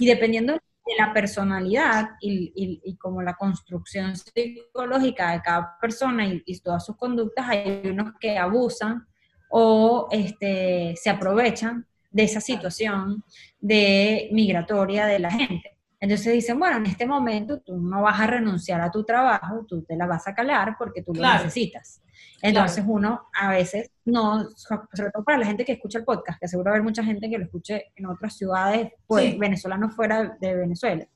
[0.00, 6.26] Y dependiendo de la personalidad y, y- y como la construcción psicológica de cada persona
[6.26, 9.06] y, y todas sus conductas, hay unos que abusan
[9.50, 13.22] o este, se aprovechan de esa situación
[13.60, 15.76] de migratoria de la gente.
[16.00, 19.82] Entonces dicen, bueno, en este momento tú no vas a renunciar a tu trabajo, tú
[19.82, 22.02] te la vas a calar porque tú lo necesitas.
[22.42, 26.40] Entonces uno a veces no, so- sobre todo para la gente que escucha el podcast,
[26.40, 29.38] que seguro va a haber mucha gente que lo escuche en otras ciudades, pues Sí.
[29.38, 31.06] venezolanos fuera de Venezuela,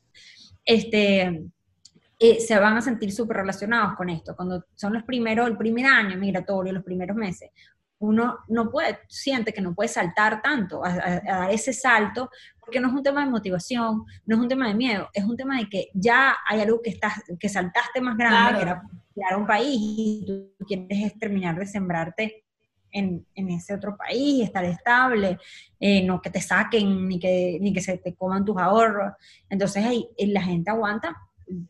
[0.64, 1.44] este,
[2.18, 4.36] eh, se van a sentir súper relacionados con esto.
[4.36, 7.50] Cuando son los primeros, el primer año migratorio, los primeros meses,
[8.04, 12.30] uno no puede, siente que no puede saltar tanto, a, a- a dar ese salto,
[12.60, 15.36] porque no es un tema de motivación, no es un tema de miedo, es un
[15.36, 18.56] tema de que ya hay algo que, estás, que saltaste más grande, Claro.
[18.56, 18.82] que era
[19.14, 20.24] crear un país y
[20.58, 22.44] tú quieres es terminar de sembrarte
[22.90, 25.36] en, en ese otro país, estar estable,
[25.80, 29.12] eh, no que te saquen ni que, ni que se te coman tus ahorros.
[29.50, 31.14] Entonces ahí eh, la gente aguanta,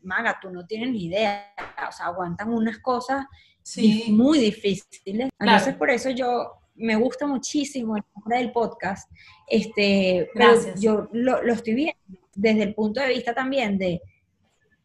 [0.03, 1.47] maga, tú no tienes ni idea,
[1.89, 3.25] o sea, aguantan unas cosas
[3.65, 4.07] Sí.
[4.13, 5.31] muy difíciles.
[5.41, 9.11] Entonces, por eso yo me gusta muchísimo el nombre del podcast,
[9.49, 10.81] este, pero Gracias.
[10.81, 11.99] yo lo, lo estoy viendo
[12.35, 14.01] desde el punto de vista también de,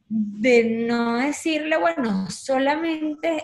[0.08, 3.44] de no decirle, bueno, solamente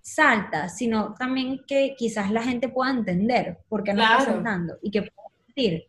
[0.00, 4.90] salta, sino también que quizás la gente pueda entender por qué no está saltando y
[4.90, 5.84] que pueda decir,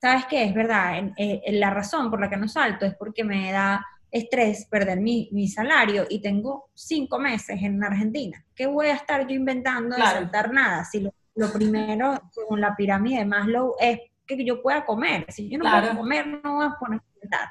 [0.00, 0.44] ¿sabes qué?
[0.44, 3.50] Es verdad, en- en- en la razón por la que no salto es porque me
[3.52, 8.44] da estrés perder mi, mi salario y tengo cinco meses en Argentina.
[8.54, 10.18] ¿Qué voy a estar yo inventando de Claro.
[10.20, 10.84] saltar nada?
[10.84, 15.26] Si lo, lo primero, según la pirámide de Maslow, es que yo pueda comer.
[15.30, 15.86] Si yo no Claro.
[15.88, 17.48] puedo comer, no voy a poner a inventar.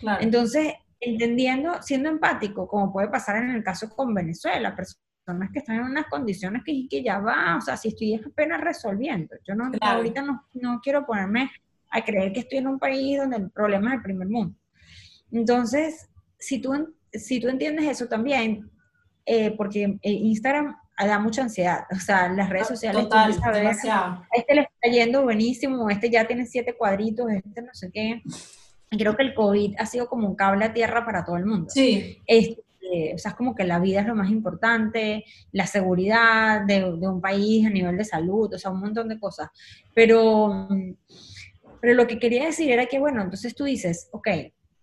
[0.00, 0.22] Claro.
[0.22, 5.76] Entonces, entendiendo, siendo empático, como puede pasar en el caso con Venezuela, personas que están
[5.76, 9.36] en unas condiciones que, que ya va, o sea, si estoy apenas resolviendo.
[9.46, 11.50] Yo no, ahorita no, no quiero ponerme
[11.92, 14.56] a creer que estoy en un país donde el problema es el primer mundo.
[15.32, 18.70] Entonces, si tú, si tú entiendes eso también,
[19.26, 24.22] eh, porque eh, Instagram da mucha ansiedad, o sea, las redes sociales tú Total, demasiado.
[24.32, 28.22] este le está yendo buenísimo, este ya tiene siete cuadritos, este no sé qué.
[28.90, 31.68] Creo que el COVID ha sido como un cable a tierra para todo el mundo.
[31.70, 36.62] Sí, Este, o sea, es como que la vida es lo más importante, la seguridad
[36.66, 39.48] de, de un país a nivel de salud, o sea, un montón de cosas.
[39.94, 40.68] Pero,
[41.80, 44.28] pero lo que quería decir era que, bueno, entonces tú dices, ok,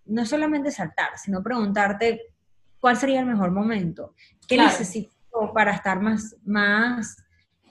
[0.10, 2.34] no solamente saltar, sino preguntarte
[2.80, 4.14] cuál sería el mejor momento,
[4.48, 4.70] qué Claro.
[4.72, 5.12] necesito
[5.54, 7.18] para estar más, más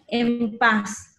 [0.09, 1.17] en paz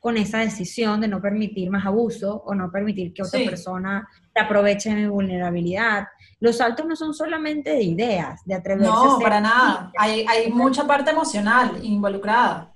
[0.00, 3.46] con esa decisión de no permitir más abuso o no permitir que otra Sí.
[3.46, 6.08] persona se aproveche mi vulnerabilidad.
[6.40, 9.92] Los saltos no son solamente de ideas, de atreverse a no, hacer para nada.
[9.96, 12.74] Hay, hay mucha parte emocional involucrada.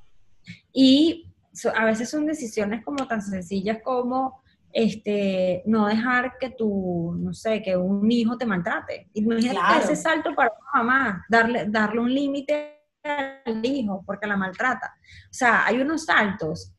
[0.72, 1.30] Y
[1.74, 4.40] a veces son decisiones como tan sencillas como
[4.80, 9.08] este, no dejar que tu, no sé, que un hijo te maltrate.
[9.14, 9.80] Imagínate Claro.
[9.82, 14.94] ese salto para una mamá, darle, darle un límite al hijo porque la maltrata.
[15.24, 16.72] O sea, hay unos saltos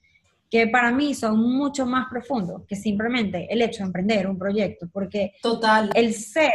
[0.50, 4.88] que para mí son mucho más profundos que simplemente el hecho de emprender un proyecto,
[4.94, 5.90] porque Total.
[5.94, 6.54] el ser,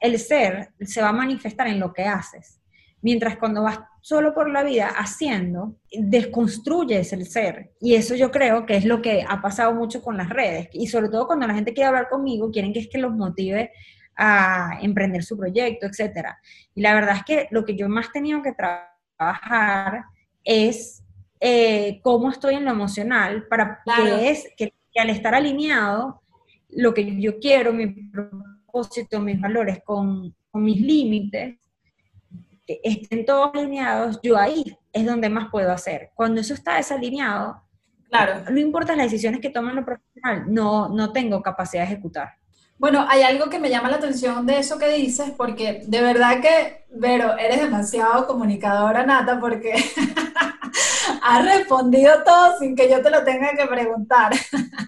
[0.00, 2.60] el ser se va a manifestar en lo que haces.
[3.02, 7.70] Mientras cuando vas solo por la vida haciendo, desconstruyes el ser.
[7.80, 10.68] Y eso yo creo que es lo que ha pasado mucho con las redes.
[10.74, 13.72] Y sobre todo cuando la gente quiere hablar conmigo, quieren que es que los motive
[14.14, 16.32] a emprender su proyecto, etc.
[16.74, 20.04] Y la verdad es que lo que yo más he tenido que trabajar
[20.44, 21.02] es
[21.40, 26.20] eh, cómo estoy en lo emocional, para que es que, al estar alineado,
[26.68, 31.56] lo que yo quiero, mi propósito, mis valores con, con mis límites,
[32.66, 36.10] estén todos alineados, yo ahí es donde más puedo hacer.
[36.14, 37.62] Cuando eso está desalineado,
[38.08, 38.50] claro.
[38.50, 42.38] no importa las decisiones que tomen lo profesional, no, no tengo capacidad de ejecutar.
[42.76, 46.40] Bueno, hay algo que me llama la atención de eso que dices, porque de verdad
[46.40, 49.72] que, Vero, eres demasiado comunicadora, Nata, porque
[51.22, 54.32] has respondido todo sin que yo te lo tenga que preguntar.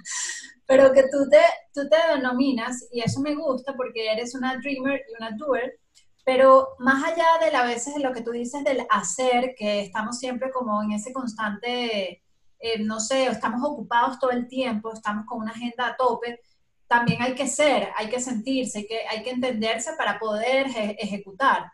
[0.66, 1.38] Pero que tú te,
[1.72, 5.78] tú te denominas, y eso me gusta porque eres una dreamer y una doer,
[6.26, 10.18] pero más allá de a veces de lo que tú dices del hacer, que estamos
[10.18, 12.20] siempre como en ese constante,
[12.58, 16.40] eh, no sé, estamos ocupados todo el tiempo, estamos con una agenda a tope,
[16.88, 20.66] también hay que ser, hay que sentirse, hay que, hay que entenderse para poder
[20.98, 21.70] ejecutar.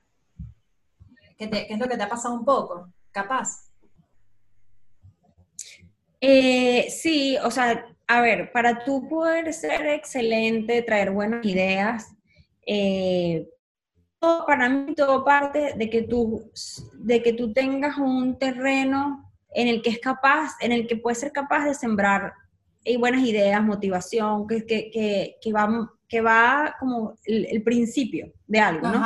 [1.39, 2.93] ¿Qué, es lo que te ha pasado un poco?
[3.11, 3.71] Capaz.
[6.21, 12.15] Eh, sí, o sea, a ver, para tú poder ser excelente, traer buenas ideas,
[12.67, 13.49] eh,
[14.47, 16.51] para mí todo parte de que tú,
[16.95, 21.19] de que tú tengas un terreno en el que es capaz, en el que puedes
[21.19, 22.33] ser capaz de sembrar
[22.85, 28.89] eh, buenas ideas, motivación, que, que, que, va, que va como el, principio de algo,
[28.89, 29.03] ¿no?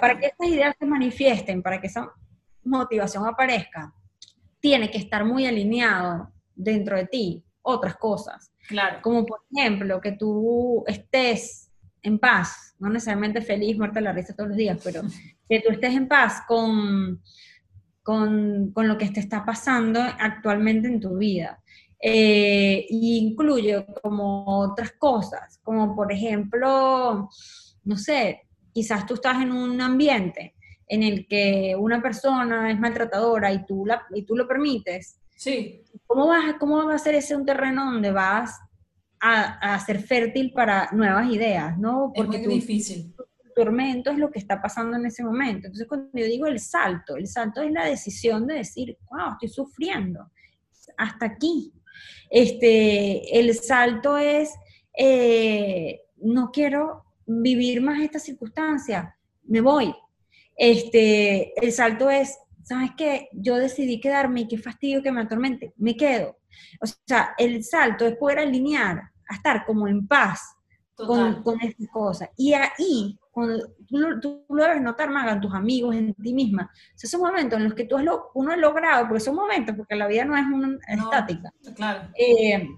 [0.00, 2.12] Para que esas ideas se manifiesten, para que esa
[2.64, 3.94] motivación aparezca,
[4.60, 8.50] tiene que estar muy alineado dentro de ti otras cosas.
[8.68, 8.98] Claro.
[9.02, 11.67] Como por ejemplo, que tú estés
[12.08, 15.02] en paz, no necesariamente feliz, muerta la risa todos los días, pero
[15.48, 17.22] que tú estés en paz con,
[18.02, 21.62] con, con lo que te está pasando actualmente en tu vida.
[22.00, 27.28] Eh, incluye como otras cosas, como por ejemplo,
[27.84, 30.54] no sé, quizás tú estás en un ambiente
[30.86, 35.20] en el que una persona es maltratadora y tú, la, y tú lo permites.
[35.36, 35.84] Sí.
[36.06, 38.58] ¿Cómo, vas, ¿Cómo va a ser ese un terreno donde vas
[39.20, 42.12] a, ser fértil para nuevas ideas, ¿no?
[42.14, 43.14] Porque es muy difícil.
[43.16, 45.66] Tu, tormento es lo que está pasando en ese momento.
[45.66, 49.48] Entonces, cuando yo digo el salto, el salto es la decisión de decir, wow, estoy
[49.48, 50.30] sufriendo,
[50.96, 51.72] hasta aquí.
[52.30, 54.54] Este, el salto es,
[54.96, 59.92] eh, no quiero vivir más esta circunstancia, me voy.
[60.56, 63.28] Este, el salto es, ¿sabes qué?
[63.32, 66.36] Yo decidí quedarme y qué fastidio que me atormente, me quedo.
[66.80, 70.56] O sea, el salto es poder alinear a estar como en paz
[70.94, 72.30] con, con, estas cosas.
[72.36, 73.72] Y ahí, cuando
[74.20, 77.58] tú, lo debes notar más en tus amigos, en ti misma, o sea, esos momentos
[77.58, 80.24] en los que tú has lo, uno ha logrado, porque son momentos, porque la vida
[80.24, 81.52] no es una estática.
[81.76, 82.08] Claro.
[82.18, 82.68] Eh,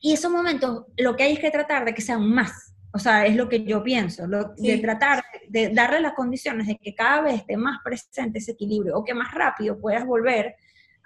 [0.00, 2.74] y esos momentos, lo que hay es que tratar de que sean más.
[2.94, 6.76] O sea, es lo que yo pienso, lo, de tratar de darle las condiciones de
[6.76, 10.56] que cada vez esté más presente ese equilibrio o que más rápido puedas volver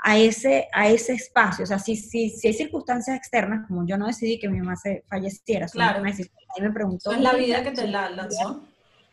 [0.03, 1.65] a ese, a ese espacio.
[1.65, 4.77] O sea, si, si, si hay circunstancias externas, como yo no decidí que mi mamá
[4.77, 6.03] se falleciera, claro.
[6.03, 6.13] me,
[6.61, 7.13] me preguntó.
[7.13, 8.63] es la vida que te la lanzó.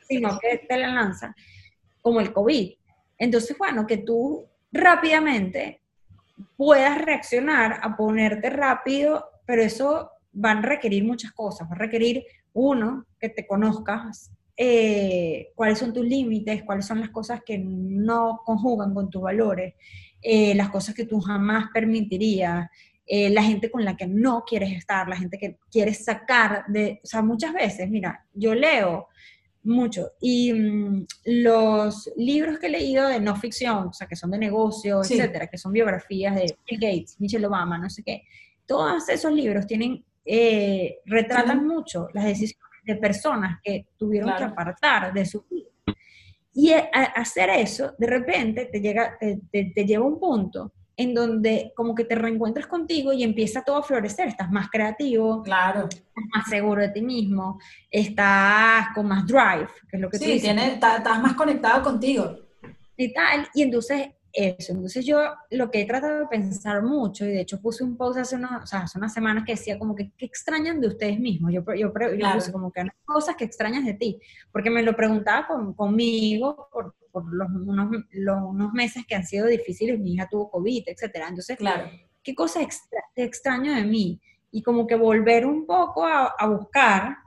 [0.07, 1.35] Sino que te la lanza,
[2.01, 2.73] como el COVID.
[3.17, 5.81] Entonces, bueno, que tú rápidamente
[6.57, 10.11] puedas reaccionar a ponerte rápido, pero eso
[10.43, 11.67] va a requerir muchas cosas.
[11.69, 17.09] Va a requerir, uno, que te conozcas, eh, cuáles son tus límites, cuáles son las
[17.09, 19.73] cosas que no conjugan con tus valores,
[20.23, 22.69] eh, las cosas que tú jamás permitirías,
[23.05, 27.01] eh, la gente con la que no quieres estar, la gente que quieres sacar de,
[27.03, 29.09] o sea, muchas veces, mira, yo leo
[29.63, 34.31] mucho y mm, los libros que he leído de no ficción, o sea, que son
[34.31, 38.23] de negocio, etcétera, que son biografías de Bill Gates, Michelle Obama, no sé qué,
[38.65, 45.13] todos esos libros tienen, eh, retratan mucho las decisiones de personas que tuvieron que apartar
[45.13, 45.72] de su vida
[46.53, 51.95] y hacer eso, de repente te, llega, te, lleva a un punto en donde como
[51.95, 55.89] que te reencuentras contigo y empieza todo a florecer, estás más creativo, claro.
[55.89, 60.25] estás más seguro de ti mismo, estás con más drive, que es lo que sí,
[60.25, 60.55] tú dices.
[60.55, 62.37] estás más conectado contigo.
[62.95, 64.73] Y tal, y entonces eso.
[64.73, 65.19] Entonces yo
[65.51, 68.65] lo que he tratado de pensar mucho, y de hecho puse un post hace, o
[68.65, 71.53] sea, hace unas semanas que decía como que, ¿qué extrañan de ustedes mismos?
[71.53, 74.19] Yo, yo, yo puse como que hay cosas que extrañas de ti,
[74.51, 79.25] porque me lo preguntaba con, conmigo por, por los, unos, los, unos, meses que han
[79.25, 81.27] sido difíciles, mi hija tuvo COVID, etcétera.
[81.27, 81.89] Entonces, claro.
[82.23, 82.59] ¿qué cosa
[83.15, 84.19] extraño de mí?
[84.51, 87.17] Y como que volver un poco a, buscar,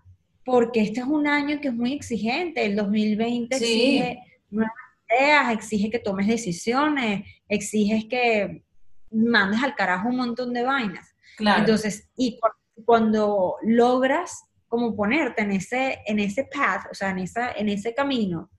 [0.44, 4.18] porque este es un año que es muy exigente, el 2020 exige
[4.50, 8.64] nuevas ideas, exige que tomes decisiones, exige que
[9.10, 11.14] mandes al carajo un montón de vainas.
[11.38, 12.38] Entonces, y
[12.84, 17.94] cuando logras como ponerte en ese, en ese path, o sea, en, esa, en ese
[17.94, 18.50] camino,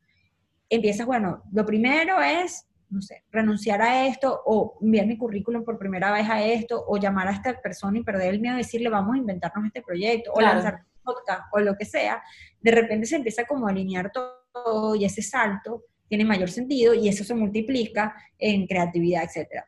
[0.69, 5.77] empiezas, bueno, lo primero es, no sé, renunciar a esto o enviar mi currículum por
[5.77, 8.89] primera vez a esto o llamar a esta persona y perder el miedo a decirle,
[8.89, 12.23] vamos a inventarnos este proyecto o lanzar un podcast o lo que sea,
[12.61, 17.07] de repente se empieza como a alinear todo y ese salto tiene mayor sentido y
[17.07, 19.63] eso se multiplica en creatividad, etc.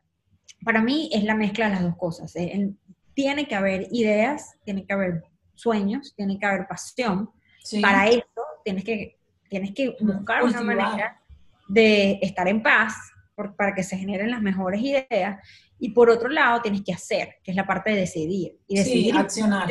[0.63, 2.35] Para mí es la mezcla de las dos cosas.
[2.35, 2.71] ¿eh?
[3.19, 5.23] tiene que haber ideas, tiene que haber
[5.53, 7.29] sueños, tiene que haber pasión.
[7.81, 8.23] Para eso
[8.63, 9.17] tienes que,
[9.49, 11.21] tienes que buscar una manera
[11.67, 12.93] de estar en paz
[13.57, 15.45] para que se generen las mejores ideas.
[15.79, 18.57] Y por otro lado, tienes que hacer, que es la parte de decidir.
[18.67, 19.69] Y decidir sí, accionar.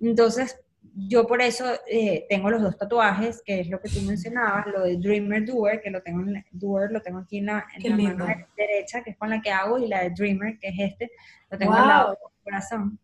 [0.00, 0.56] Entonces,
[0.98, 4.82] yo por eso eh, tengo los dos tatuajes, que es lo que tú mencionabas, lo
[4.82, 9.02] de Dreamer Doer, que lo tengo en Doer, lo tengo aquí en la, mano derecha,
[9.02, 11.10] que es con la que hago, y la de Dreamer, que es este,
[11.50, 12.98] lo tengo al lado del corazón.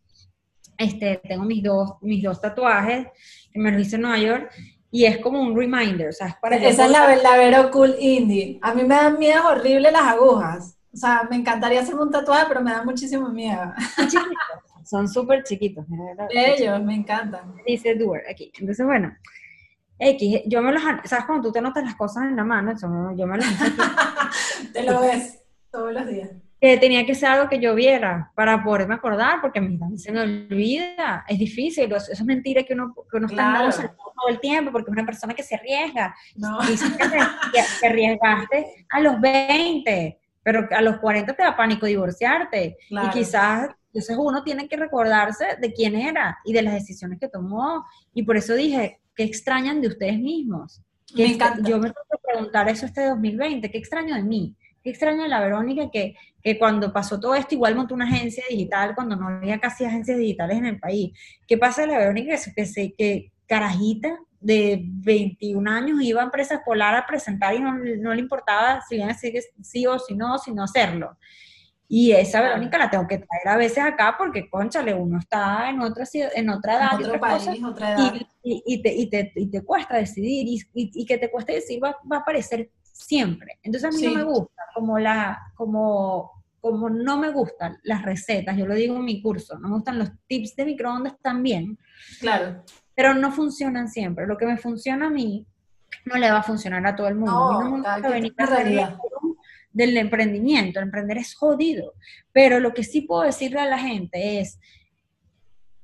[0.78, 3.09] Este, tengo mis dos, mis dos tatuajes,
[3.52, 4.52] que me los hice en Nueva York,
[4.90, 7.94] y es como un reminder, o sea, es para Esa es la, la Vero Cool
[7.98, 8.59] Indie.
[8.62, 10.78] A mí me dan miedo horrible las agujas.
[10.92, 13.72] O sea, me encantaría hacerme un tatuaje, pero me da muchísimo miedo.
[14.84, 15.86] Son súper chiquitos.
[16.30, 17.54] Ellos, me encantan.
[17.66, 18.52] Dice Doer aquí.
[18.58, 19.14] Entonces, bueno,
[19.98, 22.74] X, yo me los, ¿sabes cuando tú te notas las cosas en la mano?
[23.16, 23.46] yo me los
[24.72, 26.30] Te lo ves todos los días
[26.62, 29.98] que tenía que ser algo que yo viera para poderme acordar, porque a mí también
[29.98, 34.38] se me olvida, es difícil, eso es mentira que uno, que uno está todo el
[34.38, 36.14] tiempo, porque es una persona que se arriesga.
[36.36, 36.60] No.
[36.60, 42.76] Dices que te, arriesgaste a los 20, pero a los 40 te da pánico divorciarte.
[42.88, 47.28] Y quizás, entonces uno tiene que recordarse de quién era y de las decisiones que
[47.28, 47.85] tomó.
[48.14, 50.81] Y por eso dije, ¿qué extrañan de ustedes mismos?
[51.14, 51.68] Me encanta.
[51.68, 54.57] Yo me tengo que preguntar eso este 2020, ¿qué extraño de mí?
[54.83, 58.94] Qué extraña la Verónica que, que, cuando pasó todo esto igual montó una agencia digital
[58.94, 61.12] cuando no había casi agencias digitales en el país.
[61.46, 66.94] ¿Qué pasa la Verónica que, que, que carajita de 21 años iba a empresas polar
[66.94, 70.38] a presentar y no, no le importaba si iban a decir sí o si no,
[70.38, 71.18] sino hacerlo?
[71.94, 75.78] Y esa Verónica la tengo que traer a veces acá porque, conchale, uno está en
[75.83, 76.92] otra, en otra edad.
[76.94, 78.14] En otro país, otra edad.
[78.42, 81.94] Y, y, te, y, te, y, te, cuesta decidir y, que te cueste decir va,
[82.11, 83.59] va a aparecer siempre.
[83.62, 88.57] Entonces a mí no me gusta, como, la, como, como no me gustan las recetas,
[88.57, 91.78] yo lo digo en mi curso, no me gustan los tips de microondas también.
[92.20, 92.64] Claro.
[92.94, 94.26] Pero no funcionan siempre.
[94.26, 95.46] Lo que me funciona a mí
[96.07, 97.33] no le va a funcionar a todo el mundo.
[97.33, 98.46] No, no me venir a
[99.72, 100.78] del emprendimiento.
[100.78, 101.94] El emprender es jodido.
[102.32, 104.58] Pero lo que sí puedo decirle a la gente es,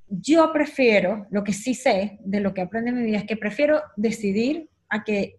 [0.08, 3.36] yo prefiero, lo que sí sé de lo que aprendí en mi vida, es que
[3.36, 5.36] prefiero decidir a que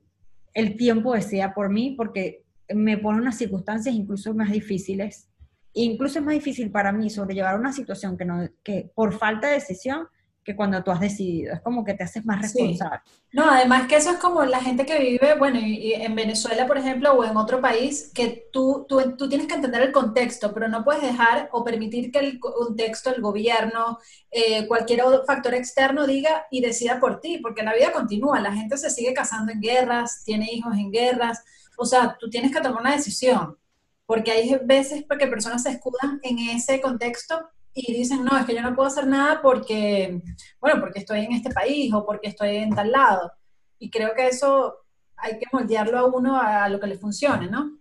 [0.54, 5.28] el tiempo decía por mí porque me pone unas circunstancias incluso más difíciles.
[5.74, 9.56] Incluso es más difícil para mí sobrellevar una situación que, no, que por falta de
[9.56, 10.08] decisión
[10.44, 11.54] que cuando tú has decidido.
[11.54, 13.02] Es como que te haces más responsable.
[13.32, 17.14] No, además que eso es como la gente que vive, bueno, en Venezuela, por ejemplo,
[17.14, 20.84] o en otro país, que tú, tú, tú tienes que entender el contexto, pero no
[20.84, 24.00] puedes dejar o permitir que el contexto, el gobierno,
[24.32, 28.78] eh, cualquier factor externo diga y decida por ti, porque la vida continúa, la gente
[28.78, 31.44] se sigue casando en guerras, tiene hijos en guerras,
[31.78, 33.58] o sea, tú tienes que tomar una decisión,
[34.06, 38.56] porque hay veces que personas se escudan en ese contexto y dicen, no, es que
[38.56, 40.22] yo no puedo hacer nada porque,
[40.60, 43.32] bueno, porque estoy en este país o porque estoy en tal lado.
[43.78, 47.80] Y creo que eso hay que moldearlo a uno a lo que le funcione, ¿no?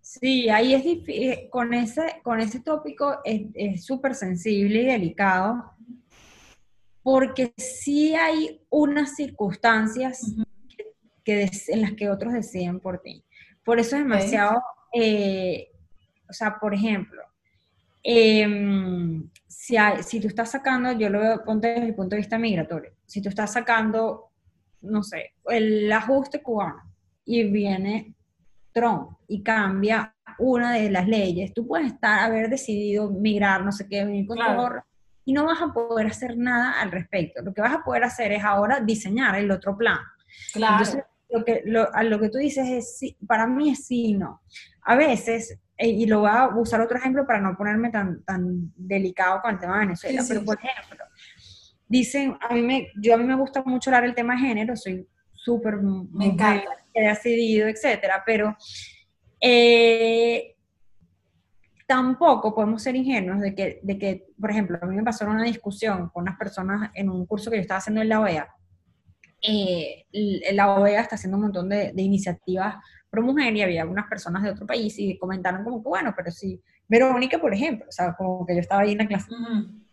[0.00, 5.72] Sí, ahí es difícil, eh, con ese, con ese tópico es súper sensible y delicado,
[7.02, 10.34] porque sí hay unas circunstancias
[11.22, 13.24] que, en las que otros deciden por ti.
[13.62, 14.62] Por eso es demasiado,
[14.94, 15.72] eh,
[16.28, 17.22] o sea, por ejemplo,
[18.08, 22.38] Em, si, si tú estás sacando, yo lo veo, ponte desde el punto de vista
[22.38, 24.30] migratorio, si tú estás sacando,
[24.82, 26.94] no sé, el ajuste cubano
[27.24, 28.14] y viene
[28.72, 33.88] Trump y cambia una de las leyes, tú puedes estar, haber decidido migrar, no sé
[33.88, 34.38] qué, venir con
[35.24, 37.42] y no vas a poder hacer nada al respecto.
[37.42, 39.98] Lo que vas a poder hacer es ahora diseñar el otro plan.
[40.52, 40.74] Claro.
[40.74, 44.42] Entonces, lo que, lo, lo que tú dices es, sí, para mí es sí no.
[44.82, 48.72] A veces eh, y lo voy a usar otro ejemplo para no ponerme tan, tan
[48.76, 51.04] delicado con el tema de Venezuela, pero por ejemplo,
[51.86, 54.76] dicen, a mí me, yo a mí me gusta mucho hablar el tema de género,
[54.76, 58.56] soy súper me encanta he decidido, etcétera, pero
[59.40, 60.56] eh,
[61.86, 65.44] tampoco podemos ser ingenuos de que, de que, por ejemplo, a mí me pasó una
[65.44, 68.48] discusión con unas personas en un curso que yo estaba haciendo en la OEA.
[69.42, 70.06] Eh,
[70.52, 72.76] la OEA está haciendo un montón de, de iniciativas
[73.22, 76.60] mujer y había algunas personas de otro país y comentaron como que, bueno, pero si
[76.88, 79.30] Verónica, por ejemplo, o sea, como que yo estaba ahí en la clase.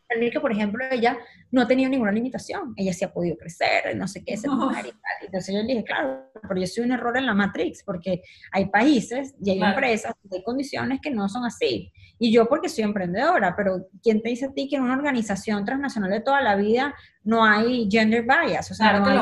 [0.09, 1.17] Verónica, por ejemplo, ella
[1.49, 4.85] no ha tenido ninguna limitación, ella sí ha podido crecer, no sé qué, ser mujer
[4.85, 5.25] y tal.
[5.25, 8.21] Entonces yo le dije, claro, pero yo soy un error en la Matrix, porque
[8.51, 11.91] hay países y hay empresas, y hay condiciones que no son así.
[12.19, 15.65] Y yo porque soy emprendedora, pero ¿quién te dice a ti que en una organización
[15.65, 16.93] transnacional de toda la vida
[17.23, 18.69] no hay gender bias?
[18.71, 19.17] O sea, no, hay,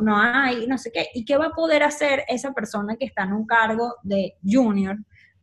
[0.00, 1.08] no hay, no sé qué.
[1.14, 4.96] ¿Y qué va a poder hacer esa persona que está en un cargo de junior?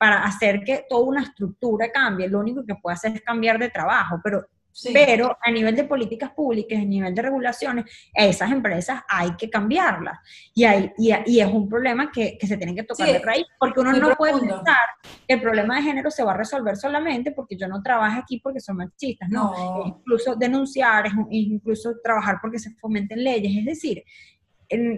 [0.04, 2.28] para hacer que toda una estructura cambie.
[2.28, 4.46] Lo único que puede hacer es cambiar de trabajo, pero
[4.92, 10.18] Pero a nivel de políticas públicas, a nivel de regulaciones, esas empresas hay que cambiarlas.
[10.54, 13.80] Y, hay, y, es un problema que, que, se tiene que tocar de raíz, porque
[13.80, 14.88] uno no puede pensar
[15.28, 18.40] que el problema de género se va a resolver solamente porque yo no trabajo aquí
[18.40, 19.84] porque son machistas, ¿no?
[19.86, 23.56] Incluso denunciar, incluso trabajar porque se fomenten leyes.
[23.56, 24.04] Es decir,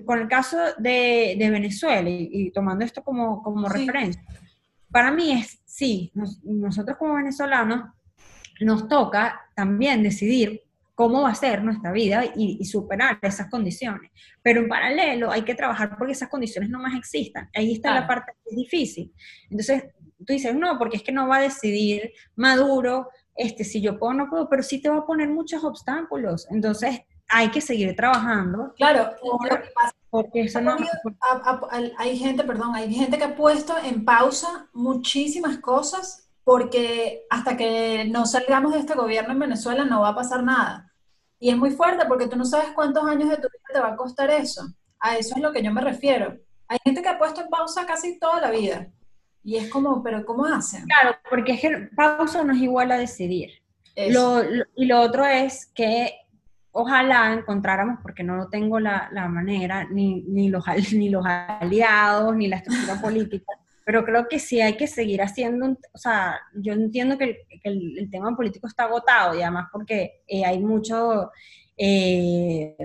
[0.05, 4.23] con el caso de, de Venezuela, y, tomando esto como, como referencia,
[4.91, 6.11] para mí es, sí,
[6.43, 7.89] nosotros como venezolanos
[8.61, 10.61] nos toca también decidir
[10.95, 14.11] cómo va a ser nuestra vida y, superar esas condiciones.
[14.41, 17.49] Pero en paralelo hay que trabajar porque esas condiciones no más existan.
[17.53, 19.13] Ahí está la parte difícil.
[19.49, 19.83] Entonces,
[20.25, 24.11] tú dices, no, porque es que no va a decidir Maduro, este, si yo puedo
[24.11, 26.47] o no puedo, pero sí te va a poner muchos obstáculos.
[26.49, 28.73] Entonces, hay que seguir trabajando.
[28.75, 29.11] Claro,
[30.09, 30.77] porque eso no,
[31.97, 38.05] hay gente, perdón, hay gente que ha puesto en pausa muchísimas cosas porque hasta que
[38.05, 40.93] no salgamos de este gobierno en Venezuela no va a pasar nada.
[41.39, 43.89] Y es muy fuerte porque tú no sabes cuántos años de tu vida te va
[43.89, 44.63] a costar eso.
[44.99, 46.37] A eso es lo que yo me refiero.
[46.67, 48.87] Hay gente que ha puesto en pausa casi toda la vida.
[49.43, 50.85] Y es como, pero ¿cómo hacen?
[50.85, 53.51] Claro, porque es que pausa no es igual a decidir.
[53.95, 54.41] Lo,
[54.75, 56.24] y lo otro es que
[56.77, 62.47] ojalá encontráramos, porque no lo tengo la, manera, ni, ni, los, ni los aliados, ni
[62.47, 63.53] la estructura política,
[63.85, 68.35] pero creo que sí hay que seguir haciendo, o sea, yo entiendo que el, tema
[68.35, 71.31] político está agotado y además porque eh, hay mucho,
[71.77, 72.75] eh,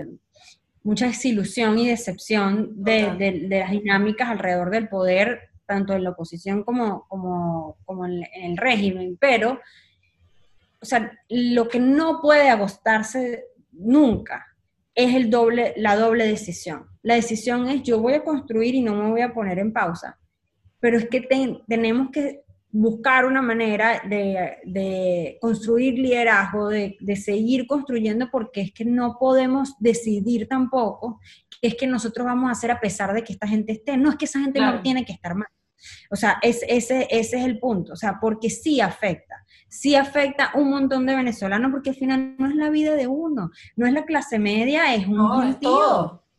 [0.83, 7.05] mucha desilusión y decepción de, las dinámicas alrededor del poder, tanto en la oposición como,
[7.09, 9.59] como, como en, en el régimen, pero,
[10.81, 14.45] o sea, lo que no puede agostarse nunca
[14.95, 16.85] es el doble, la doble decisión.
[17.01, 20.19] La decisión es yo voy a construir y no me voy a poner en pausa,
[20.79, 21.21] pero es que
[21.67, 22.43] tenemos que
[22.73, 30.47] buscar una manera de, construir liderazgo, de, seguir construyendo, porque es que no podemos decidir
[30.47, 31.19] tampoco
[31.61, 33.97] que es que nosotros vamos a hacer a pesar de que esta gente esté.
[33.97, 35.49] No es que esa gente no tiene que estar mal.
[36.09, 37.93] O sea, ese, ese es el punto.
[37.93, 39.40] O sea, porque sí afecta
[39.71, 43.51] sí afecta un montón de venezolanos porque al final no es la vida de uno,
[43.77, 45.55] no es la clase media, es un no, es,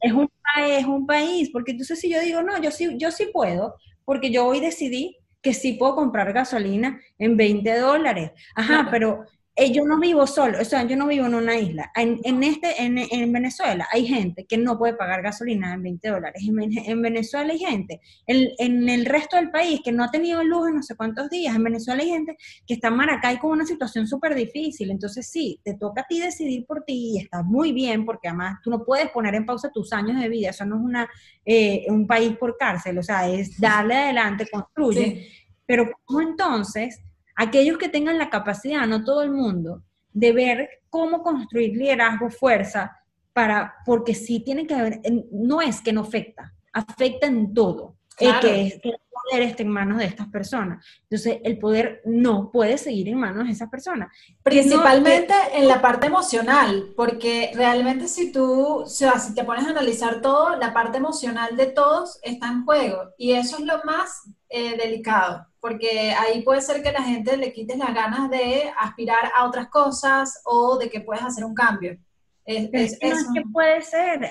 [0.01, 0.28] es, un,
[0.68, 4.30] es un país, porque entonces si yo digo, no, yo sí, yo sí puedo, porque
[4.30, 8.33] yo hoy decidí que sí puedo comprar gasolina en 20 dólares.
[8.55, 9.24] Ajá, pero
[9.55, 11.92] eh, yo no vivo solo, o sea, yo no vivo en una isla.
[11.94, 16.42] En, este, en, Venezuela hay gente que no puede pagar gasolina en 20 dólares.
[16.42, 20.76] En, Venezuela hay gente, en, el resto del país que no ha tenido luz en
[20.76, 21.55] no sé cuántos días.
[21.55, 22.36] En Venezuela hay gente
[22.66, 24.90] que está en Maracay con una situación súper difícil.
[24.90, 28.59] Entonces sí, te toca a ti decidir por ti y está muy bien porque además
[28.64, 30.48] tú no puedes poner en pausa tus años de vida.
[30.48, 31.11] Eso no es una,
[31.44, 35.28] eh, un país por cárcel, o sea, es darle adelante, construye.
[35.66, 37.03] Pero ¿cómo entonces
[37.37, 42.99] aquellos que tengan la capacidad, no todo el mundo, de ver cómo construir liderazgo, fuerza,
[43.33, 47.97] para, porque sí tiene que haber, no es que no afecta, afecta en todo.
[48.18, 50.85] el que, el poder esté en manos de estas personas.
[51.05, 54.12] Entonces, el poder no puede seguir en manos de esas personas.
[54.43, 59.70] Principalmente en la parte emocional, porque realmente si tú, o sea, si te pones a
[59.70, 63.12] analizar todo, la parte emocional de todos está en juego.
[63.16, 67.52] Y eso es lo más eh, delicado porque ahí puede ser que la gente le
[67.52, 71.96] quites las ganas de aspirar a otras cosas o de que puedes hacer un cambio.
[72.44, 74.28] Es, es, que puede ser,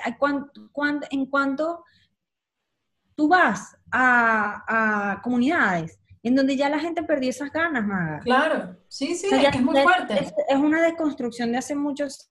[1.09, 1.85] en cuanto
[3.15, 8.19] tú vas a, comunidades en donde ya la gente perdió esas ganas, Maga.
[8.19, 10.33] Claro, sí, sí, es, que es muy fuerte.
[10.49, 12.29] Es, una desconstrucción de hace muchos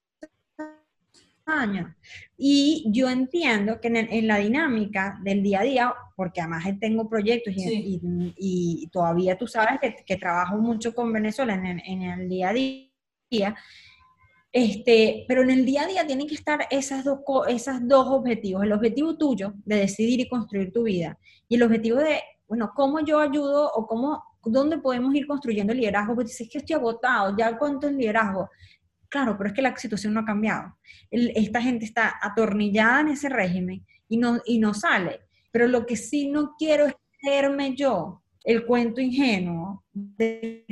[1.45, 1.91] años.
[2.37, 7.53] Y yo entiendo que en, la dinámica del día a día, porque además tengo proyectos
[7.57, 13.55] y, todavía tú sabes que, trabajo mucho con Venezuela en, el día a día,
[14.51, 18.63] este, pero en el día a día tienen que estar esas dos, esas dos objetivos,
[18.63, 21.17] el objetivo tuyo de decidir y construir tu vida
[21.47, 26.15] y el objetivo de, bueno, cómo yo ayudo o cómo ¿dónde podemos ir construyendo liderazgo?
[26.15, 28.49] Porque dices que estoy agotado, ya cuánto es liderazgo.
[29.11, 30.77] Claro, pero es que la situación no ha cambiado.
[31.11, 35.19] esta gente está atornillada en ese régimen y no, y no sale.
[35.51, 40.65] Pero lo que sí no quiero es creerme yo el cuento ingenuo de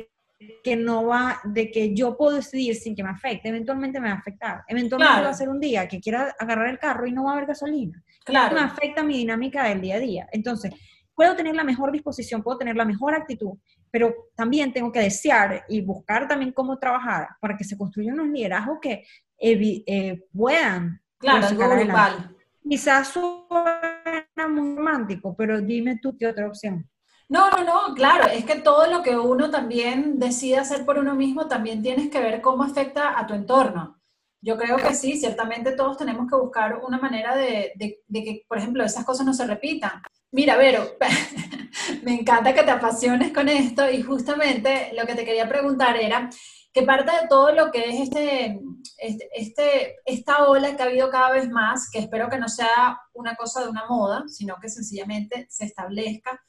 [0.64, 4.16] que no va, de que yo puedo decidir sin que me afecte, eventualmente me va
[4.16, 4.64] a afectar.
[4.70, 7.34] Eventualmente va a ser un día que quiera agarrar el carro y no va a
[7.34, 8.02] haber gasolina.
[8.24, 8.56] Claro.
[8.56, 10.30] Me afecta mi dinámica del día a día.
[10.32, 10.74] Entonces,
[11.14, 13.58] puedo tener la mejor disposición, puedo tener la mejor actitud,
[13.92, 18.34] pero también tengo que desear y buscar también cómo trabajar para que se construyan unos
[18.34, 19.06] liderazgos que
[19.40, 21.02] eh, puedan.
[21.18, 22.36] Claro, algo global.
[22.68, 26.88] Quizás suena muy romántico, pero dime tú qué otra opción.
[27.30, 31.14] No, no, no, claro, es que todo lo que uno también decide hacer por uno
[31.14, 33.99] mismo también tienes que ver cómo afecta a tu entorno.
[34.42, 37.74] Yo creo que sí, ciertamente todos tenemos que buscar una manera de,
[38.12, 40.02] que, por ejemplo, esas cosas no se repitan.
[40.32, 40.98] Mira, Vero,
[42.04, 46.30] me encanta que te apasiones con esto y justamente lo que te quería preguntar era
[46.72, 48.60] que parte de todo lo que es este,
[48.98, 53.00] este, este, esta ola que ha habido cada vez más, que espero que no sea
[53.14, 56.40] una cosa de una moda, sino que sencillamente se establezca,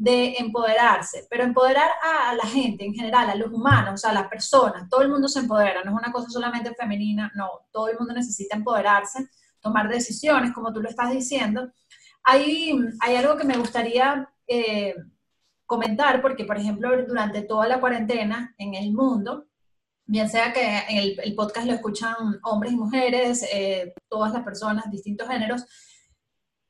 [0.00, 4.88] de empoderarse, pero empoderar a, la gente en general, a los humanos, a las personas,
[4.88, 8.14] todo el mundo se empodera, no es una cosa solamente femenina, no, todo el mundo
[8.14, 9.28] necesita empoderarse,
[9.60, 11.70] tomar decisiones, como tú lo estás diciendo.
[12.24, 14.94] Hay, hay algo que me gustaría eh,
[15.66, 19.48] comentar, porque por ejemplo, durante toda la cuarentena en el mundo,
[20.06, 24.90] bien sea que en el, podcast lo escuchan hombres y mujeres, eh, todas las personas,
[24.90, 25.66] distintos géneros,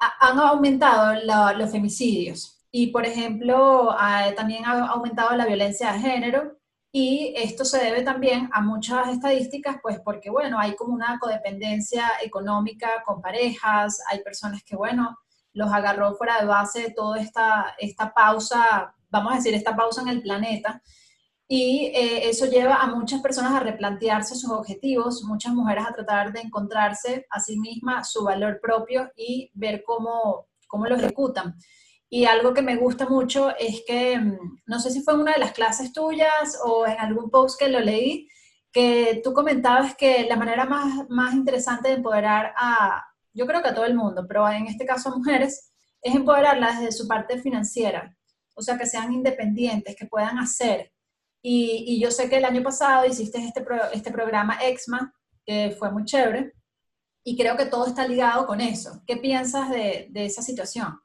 [0.00, 1.14] han aumentado
[1.56, 2.59] los femicidios.
[2.70, 3.94] Y, por ejemplo,
[4.36, 6.60] también ha aumentado la violencia de género
[6.92, 12.04] y esto se debe también a muchas estadísticas, pues porque, bueno, hay como una codependencia
[12.22, 15.16] económica con parejas, hay personas que, bueno,
[15.52, 20.08] los agarró fuera de base toda esta, esta pausa, vamos a decir, esta pausa en
[20.08, 20.82] el planeta.
[21.46, 26.32] Y eh, eso lleva a muchas personas a replantearse sus objetivos, muchas mujeres a tratar
[26.32, 31.56] de encontrarse a sí mismas su valor propio y ver cómo, cómo lo ejecutan.
[32.12, 35.32] Y algo que me gusta mucho es que, mm, no sé si fue en una
[35.34, 38.28] de las clases tuyas o en algún post que lo leí,
[38.72, 43.68] que tú comentabas que la manera más, más interesante de empoderar a, yo creo que
[43.68, 47.38] a todo el mundo, pero en este caso a mujeres, es empoderarlas desde su parte
[47.40, 48.16] financiera.
[48.54, 50.92] O sea, que sean independientes, que puedan hacer.
[51.42, 56.04] Y, yo sé que el año pasado hiciste este, este programa EXMA, que fue muy
[56.04, 56.54] chévere,
[57.24, 59.02] y creo que todo está ligado con eso.
[59.06, 61.00] ¿Qué piensas de esa situación?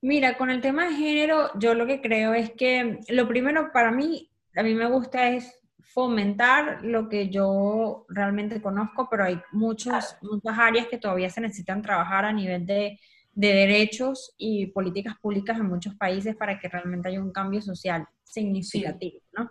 [0.00, 3.90] Mira, con el tema de género, yo lo que creo es que lo primero para
[3.90, 5.58] mí, a mí me gusta es
[5.92, 11.82] fomentar lo que yo realmente conozco, pero hay muchos, muchas áreas que todavía se necesitan
[11.82, 13.00] trabajar a nivel de,
[13.32, 19.20] derechos y políticas públicas en muchos países para que realmente haya un cambio social significativo,
[19.32, 19.48] ¿no?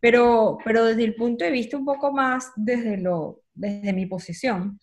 [0.00, 4.80] Pero, pero desde el punto de vista un poco más desde, lo, desde mi posición,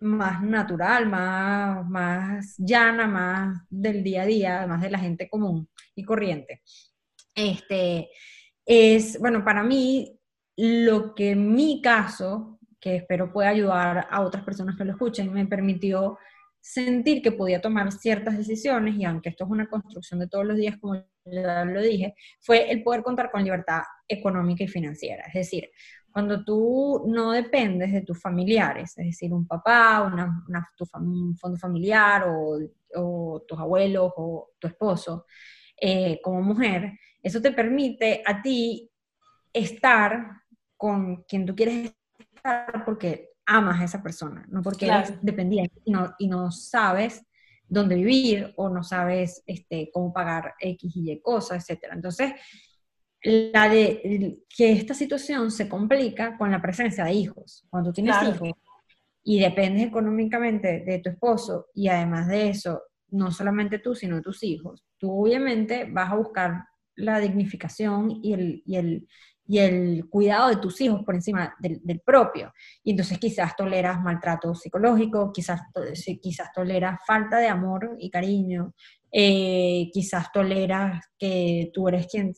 [0.00, 5.68] más natural, más, más llana, más del día a día, más de la gente común
[5.94, 6.62] y corriente.
[7.34, 8.08] Este,
[8.64, 10.18] es, bueno, para mí,
[10.56, 15.46] lo que mi caso, que espero pueda ayudar a otras personas que lo escuchen, me
[15.46, 16.18] permitió
[16.60, 20.56] sentir que podía tomar ciertas decisiones, y aunque esto es una construcción de todos los
[20.56, 25.24] días, como ya lo dije, fue el poder contar con libertad económica y financiera.
[25.26, 25.70] Es decir,
[26.14, 30.44] cuando tú no dependes de tus familiares, es decir, un papá, una,
[31.00, 35.26] un fondo familiar o, tus abuelos o tu esposo,
[35.76, 38.88] eh, como mujer, eso te permite a ti
[39.52, 40.42] estar
[40.76, 45.90] con quien tú quieres estar porque amas a esa persona, no porque eres dependiente y
[45.90, 47.26] no, y no sabes
[47.66, 51.86] dónde vivir o no sabes este, cómo pagar X y Y cosas, etc.
[51.90, 52.34] Entonces,
[53.24, 57.64] la de que esta situación se complica con la presencia de hijos.
[57.70, 58.50] Cuando tú tienes hijos
[59.22, 64.42] y dependes económicamente de tu esposo y además de eso, no solamente tú, sino tus
[64.42, 66.64] hijos, tú obviamente vas a buscar
[66.96, 69.08] la dignificación y el, y el,
[69.46, 72.52] y el cuidado de tus hijos por encima del, propio.
[72.82, 75.62] Y entonces quizás toleras maltrato psicológico, quizás,
[76.20, 78.74] quizás toleras falta de amor y cariño,
[79.10, 82.34] eh, quizás toleras que tú eres quien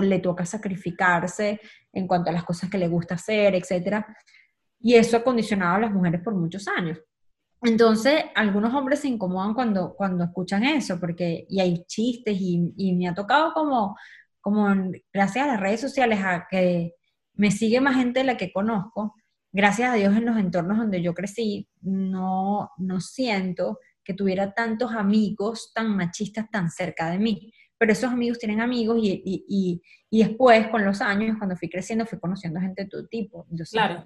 [0.00, 1.60] le toca sacrificarse
[1.92, 4.04] en cuanto a las cosas que le gusta hacer, etc.
[4.80, 6.98] Y eso ha condicionado a las mujeres por muchos años.
[7.60, 12.94] Entonces, algunos hombres se incomodan cuando, cuando escuchan eso, porque y hay chistes y, y
[12.94, 13.96] me ha tocado como,
[14.40, 16.94] como, gracias a las redes sociales, a que
[17.34, 19.14] me sigue más gente de la que conozco,
[19.52, 24.92] gracias a Dios en los entornos donde yo crecí, no, no siento que tuviera tantos
[24.92, 27.52] amigos tan machistas tan cerca de mí
[27.82, 32.06] pero esos amigos tienen amigos y, y, y, después, con los años, cuando fui creciendo,
[32.06, 33.44] fui conociendo gente de todo tipo.
[33.50, 34.04] Entonces, claro.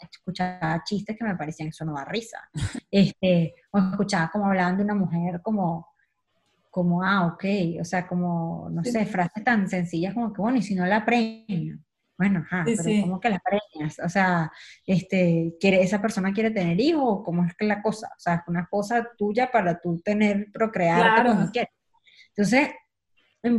[0.00, 2.38] escuchaba chistes que me parecían que eso no da risa.
[2.90, 5.88] Este, o escuchaba como hablaban de una mujer como,
[6.70, 7.44] como, ah, ok,
[7.82, 11.04] o sea, como, no sé, frases tan sencillas como que, bueno, y si no la
[11.04, 11.78] premio
[12.16, 13.98] bueno, ajá, pero ¿cómo que las preñas?
[14.00, 14.50] O sea,
[14.86, 18.08] este, ¿quiere, ¿esa persona quiere tener hijos cómo es que la cosa?
[18.08, 21.30] O sea, es una cosa tuya para tú tener, procrear claro.
[21.30, 21.74] como quieres.
[22.30, 22.70] Entonces,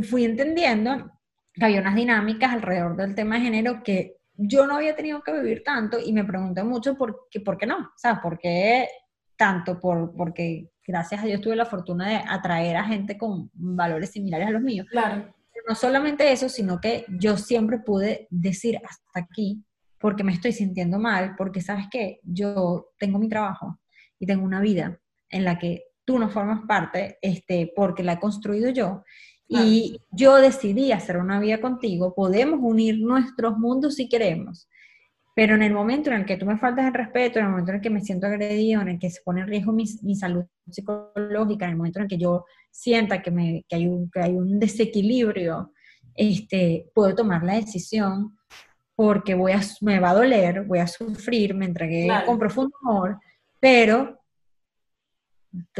[0.02, 1.10] fui entendiendo
[1.52, 5.32] que había unas dinámicas alrededor del tema de género que yo no había tenido que
[5.32, 8.88] vivir tanto y me pregunté mucho por qué, por qué no, o sea, por qué
[9.36, 14.10] tanto, por, porque gracias a Dios tuve la fortuna de atraer a gente con valores
[14.10, 14.86] similares a los míos.
[14.90, 15.34] Claro
[15.68, 19.64] no solamente eso, sino que yo siempre pude decir hasta aquí,
[19.98, 23.78] porque me estoy sintiendo mal, porque sabes que yo tengo mi trabajo
[24.18, 28.20] y tengo una vida en la que tú no formas parte, este, porque la he
[28.20, 29.04] construido yo,
[29.52, 34.68] y yo decidí hacer una vida contigo, podemos unir nuestros mundos si queremos,
[35.34, 37.72] pero en el momento en el que tú me faltas el respeto, en el momento
[37.72, 40.14] en el que me siento agredido, en el que se pone en riesgo mi, mi
[40.14, 44.08] salud psicológica, en el momento en el que yo sienta que, me, que, hay, un,
[44.08, 45.72] que hay un desequilibrio,
[46.14, 48.36] este, puedo tomar la decisión
[48.94, 53.18] porque voy a, me va a doler, voy a sufrir, me entregué con profundo amor,
[53.58, 54.19] pero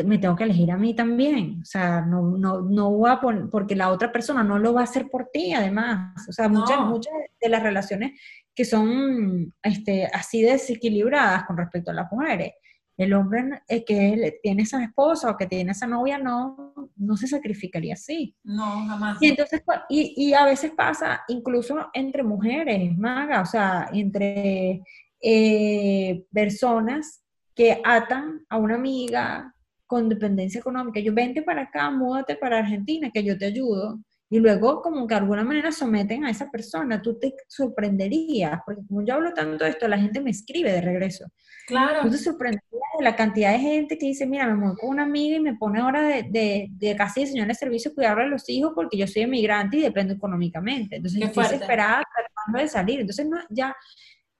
[0.05, 1.61] me tengo que elegir a mí también.
[1.63, 4.81] O sea, no, no, no voy a poner, porque la otra persona no lo va
[4.81, 6.27] a hacer por ti, además.
[6.29, 8.21] O sea, muchas, muchas de las relaciones
[8.55, 12.53] que son este, así desequilibradas con respecto a las mujeres.
[12.97, 17.29] El hombre eh, que tiene esa esposa o que tiene esa novia no, no se
[17.29, 18.37] sacrificaría así.
[18.45, 19.17] No, jamás.
[19.23, 24.83] Y, entonces, pues, y, y a veces pasa incluso entre mujeres, maga, o sea, entre
[25.23, 27.23] eh, personas
[27.55, 29.55] que atan a una amiga
[29.91, 31.01] con dependencia económica.
[31.01, 33.99] Yo vente para acá, múdate para Argentina, que yo te ayudo
[34.31, 38.83] y luego como que de alguna manera someten a esa persona, tú te sorprenderías, porque
[38.87, 41.27] como yo hablo tanto de esto, la gente me escribe de regreso.
[41.67, 42.03] Claro.
[42.03, 45.03] Tú te sorprenderías de la cantidad de gente que dice, mira, me muevo con una
[45.03, 48.49] amiga y me pone ahora de, de, de casi diseñar de servicio cuidarle a los
[48.49, 50.97] hijos porque yo soy emigrante y dependo económicamente.
[50.97, 53.01] Entonces yo estoy desesperada tratando de salir.
[53.01, 53.75] Entonces no, ya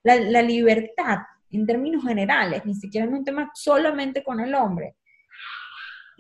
[0.05, 1.19] la, la libertad
[1.51, 4.95] en términos generales, ni siquiera en un tema solamente con el hombre,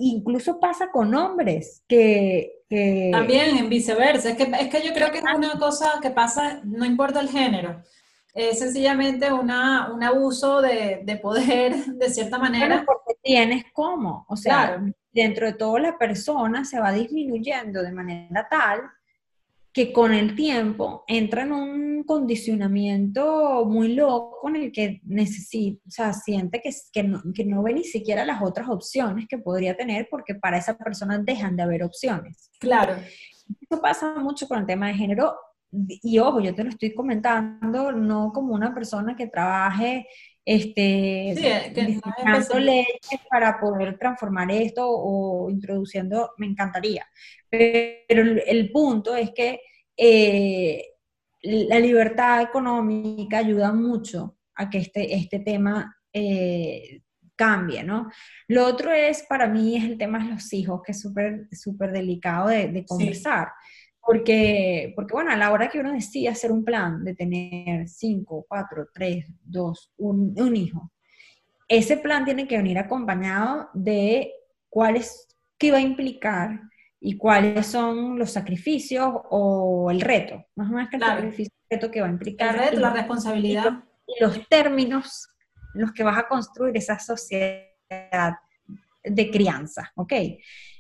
[0.01, 2.64] incluso pasa con hombres que,
[3.12, 6.61] También en viceversa, es que, es que yo creo que es una cosa que pasa,
[6.64, 7.82] no importa el género,
[8.32, 12.84] es sencillamente una, un abuso de, de, poder de cierta manera.
[12.86, 14.80] porque tienes cómo, o sea,
[15.12, 18.82] dentro de toda la persona se va disminuyendo de manera tal
[19.72, 25.90] que con el tiempo entra en un condicionamiento muy loco en el que necesita, o
[25.90, 29.76] sea, siente que, que, no, que no ve ni siquiera las otras opciones que podría
[29.76, 32.50] tener porque para esa persona dejan de haber opciones.
[32.58, 32.94] Claro.
[33.60, 35.34] Eso pasa mucho con el tema de género
[35.72, 40.08] y ojo, yo te lo estoy comentando no como una persona que trabaje
[40.45, 47.07] este, sí, que leyes para poder transformar esto o introduciendo, me encantaría.
[47.49, 49.61] Pero el, punto es que
[49.97, 50.84] eh,
[51.43, 57.03] la libertad económica ayuda mucho a que este, este tema eh,
[57.41, 58.11] cambie, ¿no?
[58.49, 61.91] Lo otro es, para mí, es el tema de los hijos, que es súper, súper
[61.91, 63.49] delicado de, conversar.
[64.11, 68.44] Porque, porque, bueno, a la hora que uno decide hacer un plan de tener cinco,
[68.48, 70.90] cuatro, tres, dos, un, un hijo,
[71.68, 74.32] ese plan tiene que venir acompañado de
[74.68, 76.61] cuáles, qué va a implicar
[76.98, 81.76] y cuáles son los sacrificios o el reto, más o menos que el sacrificio, el
[81.76, 82.56] reto que va a implicar.
[82.56, 83.84] El reto, la responsabilidad.
[84.08, 85.28] Y los términos
[85.76, 88.34] en los que vas a construir esa sociedad
[89.03, 90.12] de crianza, ¿ok?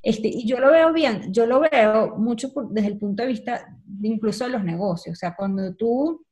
[0.02, 3.78] Este, y yo lo veo bien, yo lo veo mucho desde el punto de vista
[4.02, 6.24] incluso de los negocios, o sea, cuando tú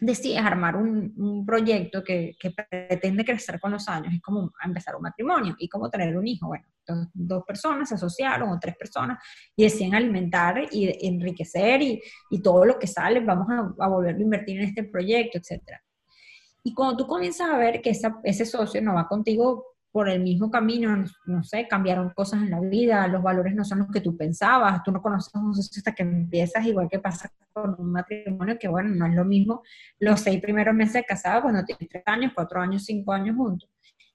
[0.00, 2.36] decides armar un, proyecto que,
[2.68, 6.48] pretende crecer con los años, es como empezar un matrimonio y como tener un hijo,
[6.48, 6.64] bueno,
[7.14, 9.22] dos, personas se asociaron o tres personas
[9.54, 12.00] y deciden alimentar y enriquecer y,
[12.42, 15.80] todo lo que sale vamos a, a volverlo a invertir en este proyecto, etcétera.
[16.64, 20.50] Y cuando tú comienzas a ver que ese socio no va contigo por el mismo
[20.50, 24.16] camino, no sé, cambiaron cosas en la vida, los valores no son los que tú
[24.16, 28.58] pensabas, tú no conoces un socio hasta que empiezas, igual que pasa con un matrimonio,
[28.58, 29.62] que bueno, no es lo mismo
[29.98, 33.68] los seis primeros meses de casado cuando tienes tres años, cuatro años, cinco años juntos.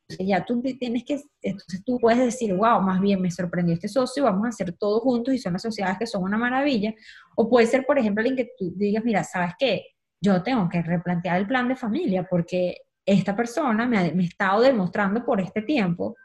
[0.09, 3.89] Entonces ya tú tienes que, entonces tú puedes decir, wow, más bien me sorprendió este
[3.89, 6.93] socio, vamos a hacer todo juntos y son las sociedades que son una maravilla.
[7.35, 9.85] O puede ser, por ejemplo, alguien que tú digas, mira, ¿sabes qué?
[10.21, 12.77] Yo tengo que replantear el plan de familia porque
[13.07, 16.15] esta persona me ha, estado demostrando por este tiempo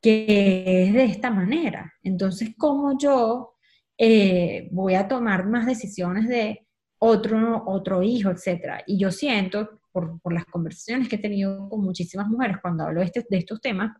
[0.00, 1.92] que es de esta manera.
[2.02, 3.56] Entonces, ¿cómo yo
[3.98, 6.68] eh, voy a tomar más decisiones de
[7.00, 8.82] otro, otro hijo, etc.
[8.86, 13.00] Y yo siento, por, por, las conversaciones que he tenido con muchísimas mujeres cuando hablo
[13.00, 13.96] de, este, de estos temas,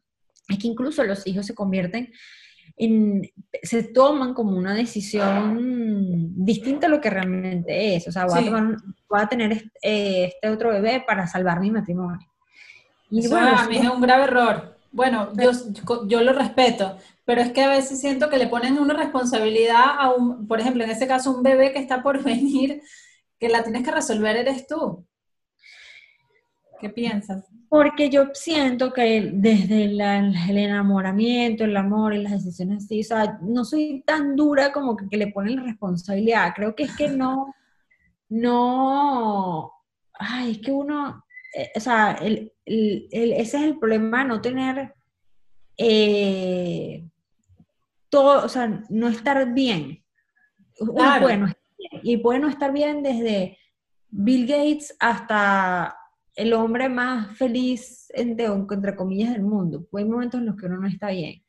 [0.48, 2.12] es que incluso los hijos se convierten
[2.76, 3.22] en,
[3.62, 8.08] se toman como una decisión distinta a lo que realmente es.
[8.08, 8.50] O sea, voy,
[9.10, 12.26] a, tener este, este, otro bebé para salvar mi matrimonio.
[13.10, 14.76] Y bueno, a mí es un grave error.
[14.90, 15.50] Bueno, yo,
[16.06, 20.10] yo lo respeto, pero es que a veces siento que le ponen una responsabilidad a
[20.10, 22.82] un, por ejemplo, en este caso, un bebé que está por venir,
[23.38, 25.06] que la tienes que resolver eres tú.
[26.80, 27.44] ¿Qué piensas?
[27.68, 33.38] Porque yo siento que desde el enamoramiento, el amor y las decisiones así, o sea,
[33.42, 36.52] no soy tan dura como que, le ponen la responsabilidad.
[36.56, 37.54] Creo que es que no,
[38.30, 39.72] no,
[40.14, 44.94] ay, es que uno, eh, o sea, el, ese es el problema, no tener
[45.76, 47.04] eh,
[48.08, 50.02] todo, o sea, no estar bien.
[50.80, 51.48] Bueno,
[52.02, 53.58] y puede no estar bien desde
[54.10, 55.97] Bill Gates hasta
[56.38, 59.88] el hombre más feliz, entre, entre comillas, del mundo.
[59.92, 61.42] Hay momentos en los que uno no está bien.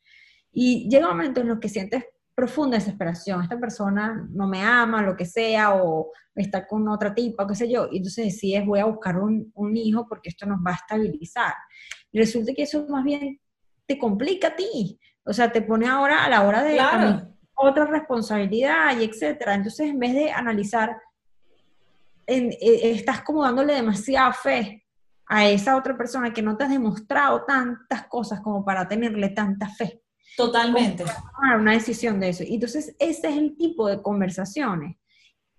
[0.51, 3.43] Y llega un momento en los que sientes profunda desesperación.
[3.43, 7.71] Esta persona no me ama, lo que sea, o está con otra tipa, qué sé
[7.71, 7.87] yo.
[7.91, 11.53] Y entonces decides, voy a buscar un, un hijo porque esto nos va a estabilizar.
[12.11, 13.39] Y resulta que eso más bien
[13.85, 14.99] te complica a ti.
[15.23, 16.79] O sea, te pone ahora a la hora de
[17.53, 19.53] otra responsabilidad y etcétera.
[19.53, 20.97] Entonces, en vez de analizar
[22.29, 24.85] eh, estás como dándole demasiada fe
[25.27, 29.67] a esa otra persona que no te has demostrado tantas cosas como para tenerle tanta
[29.67, 30.01] fe.
[30.35, 31.03] Totalmente.
[31.03, 32.43] Tomar una decisión de eso.
[32.43, 34.95] Y entonces, ese es el tipo de conversaciones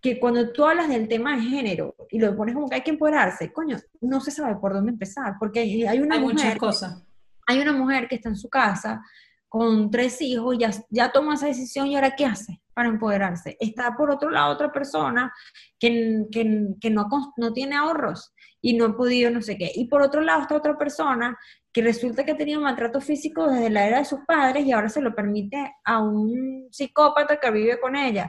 [0.01, 2.91] que cuando tú hablas del tema de género y lo pones como que hay que
[2.91, 7.05] empoderarse, coño, no se sabe por dónde empezar, porque hay una hay mujer, muchas cosas.
[7.47, 9.03] Hay una mujer que está en su casa
[9.49, 13.59] con tres hijos, ya, ya toma esa decisión y ahora ¿qué hace para empoderarse?
[13.61, 15.31] Está por otro lado otra persona
[15.79, 17.07] que, que, que no,
[17.37, 18.33] no tiene ahorros
[18.63, 19.71] y no ha podido no sé qué.
[19.75, 21.39] Y por otro lado está otra persona
[21.73, 24.89] que resulta que ha tenido maltrato físico desde la era de sus padres y ahora
[24.89, 28.29] se lo permite a un psicópata que vive con ella.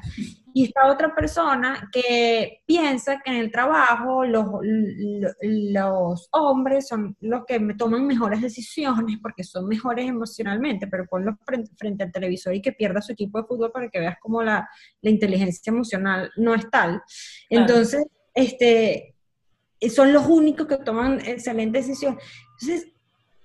[0.53, 4.45] Y está otra persona que piensa que en el trabajo los,
[5.41, 11.71] los hombres son los que toman mejores decisiones porque son mejores emocionalmente, pero ponlos frente,
[11.77, 14.69] frente al televisor y que pierda su equipo de fútbol para que veas cómo la,
[15.01, 17.01] la inteligencia emocional no es tal.
[17.49, 19.10] Entonces, este,
[19.89, 22.23] son los únicos que toman excelentes decisiones.
[22.59, 22.91] Entonces,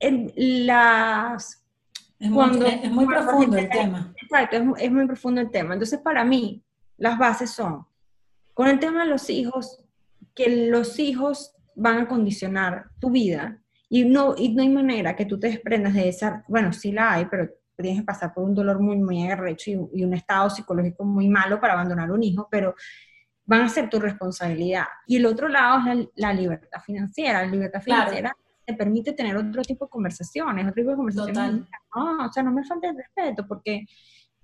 [0.01, 0.33] en
[0.67, 1.63] las...
[2.19, 4.15] Es muy, es muy profundo el tema.
[4.23, 5.75] Exacto, es, es muy profundo el tema.
[5.75, 6.63] Entonces, para mí,
[6.97, 7.87] las bases son,
[8.55, 9.83] con el tema de los hijos,
[10.35, 15.27] que los hijos van a condicionar tu vida y no, y no hay manera que
[15.27, 18.55] tú te desprendas de esa, bueno, sí la hay, pero tienes que pasar por un
[18.55, 22.75] dolor muy, muy arrecho y, un estado psicológico muy malo para abandonar un hijo, pero
[23.47, 24.85] van a ser tu responsabilidad.
[25.07, 27.43] Y el otro lado es la, libertad financiera.
[27.43, 31.67] La libertad financiera te permite tener otro tipo de conversaciones, otro tipo de conversaciones.
[31.95, 33.87] No, o sea, no me falta el respeto, porque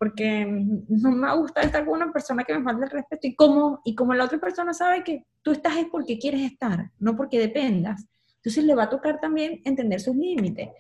[0.03, 3.81] porque no me gusta estar con una persona que me falta el respeto y como,
[3.85, 7.39] y como la otra persona sabe que tú estás es porque quieres estar, no porque
[7.39, 8.05] dependas.
[8.39, 10.71] Entonces le va a tocar también entender sus límites.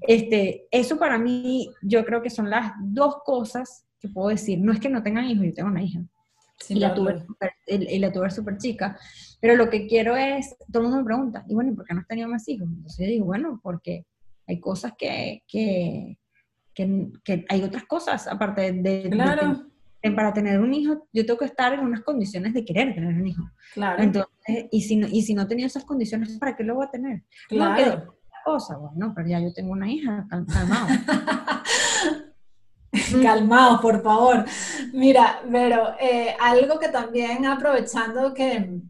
[0.00, 4.58] Este, eso para mí yo creo que son las dos cosas que puedo decir.
[4.58, 6.00] No es que no tengan hijos, yo tengo una hija.
[6.68, 7.24] Y, la tuve,
[7.66, 8.98] y, la tuve súper chica.
[9.40, 11.94] Pero lo que quiero es, todo el mundo me pregunta, y bueno, ¿y por qué
[11.94, 12.68] no has tenido más hijos?
[12.68, 14.06] Entonces yo digo, bueno, porque
[14.46, 16.18] hay cosas que, que,
[16.74, 19.66] que, hay otras cosas aparte de, claro.
[20.14, 23.26] para tener un hijo, yo tengo que estar en unas condiciones de querer tener un
[23.26, 23.50] hijo.
[23.74, 24.02] Claro.
[24.02, 26.90] Entonces, y si no, y si no tenía esas condiciones, ¿para qué lo voy a
[26.90, 27.22] tener?
[27.48, 28.04] Claro.
[28.04, 30.88] No, cosa, bueno, pero ya yo tengo una hija, calmado.
[33.22, 34.44] calmado, por favor.
[34.92, 38.80] Mira, pero eh, algo que también aprovechando que,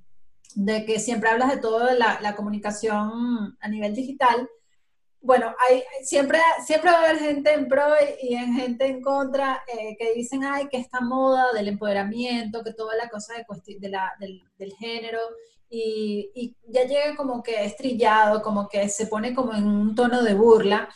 [0.54, 4.48] de que siempre hablas de todo la, la comunicación a nivel digital,
[5.22, 7.84] bueno, hay, siempre, siempre va a haber gente en pro
[8.22, 12.72] y en gente en contra eh, que dicen, ay, que esta moda del empoderamiento, que
[12.72, 15.20] toda la cosa de, la, del, género,
[15.68, 20.22] y, y, ya llega como que estrillado, como que se pone como en un tono
[20.22, 20.88] de burla.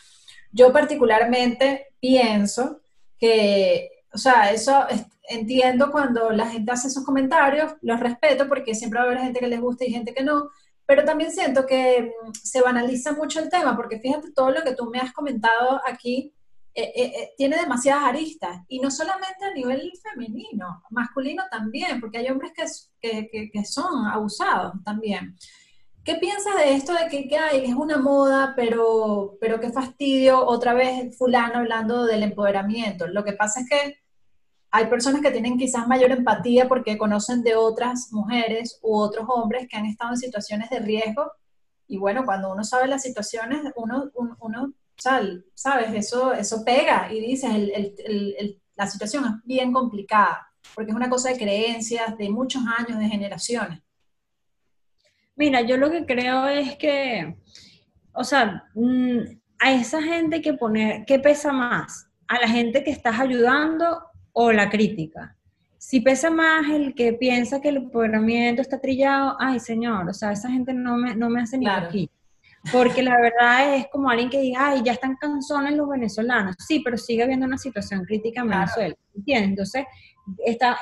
[0.51, 2.81] Yo particularmente pienso
[3.17, 4.85] que, o sea, eso
[5.29, 9.39] entiendo cuando la gente hace esos comentarios, los respeto porque siempre va a haber gente
[9.39, 10.49] que les gusta y gente que no,
[10.85, 14.75] pero también siento que mm, se banaliza mucho el tema, porque fíjate, todo lo que
[14.75, 16.33] tú me has comentado aquí
[16.73, 22.17] eh, eh, eh, tiene demasiadas aristas, y no solamente a nivel femenino, masculino también, porque
[22.17, 22.51] hay hombres
[23.01, 25.37] que, que, que son abusados también.
[26.05, 30.75] ¿Qué piensas de esto de que, que es una moda, pero, pero qué fastidio, otra
[30.75, 33.07] vez fulano hablando del empoderamiento?
[33.07, 33.97] Lo que pasa es que
[34.69, 39.67] hay personas que tienen quizás mayor empatía porque conocen de otras mujeres u otros hombres
[39.67, 41.31] que han estado en situaciones de riesgo.
[41.87, 47.51] Y bueno, cuando uno sabe las situaciones, uno, uno, sabes, eso, eso pega y dices,
[48.75, 53.07] la situación es bien complicada, porque es una cosa de creencias, de muchos años, de
[53.07, 53.84] generaciones.
[55.35, 57.35] Mira, yo lo que creo es que,
[58.13, 59.19] o sea, mm,
[59.59, 62.07] a esa gente que poner, ¿qué pesa más?
[62.27, 64.01] ¿A la gente que estás ayudando
[64.33, 65.35] o la crítica?
[65.77, 70.31] Si pesa más el que piensa que el empoderamiento está trillado, ay señor, o sea,
[70.31, 72.09] esa gente no me, no me hace ni aquí.
[72.71, 76.55] Porque la verdad es como alguien que diga, ay, ya están cansones los venezolanos.
[76.57, 79.49] Sí, pero sigue habiendo una situación crítica en Venezuela, ¿entiendes?
[79.49, 79.85] Entonces,
[80.43, 80.79] esta,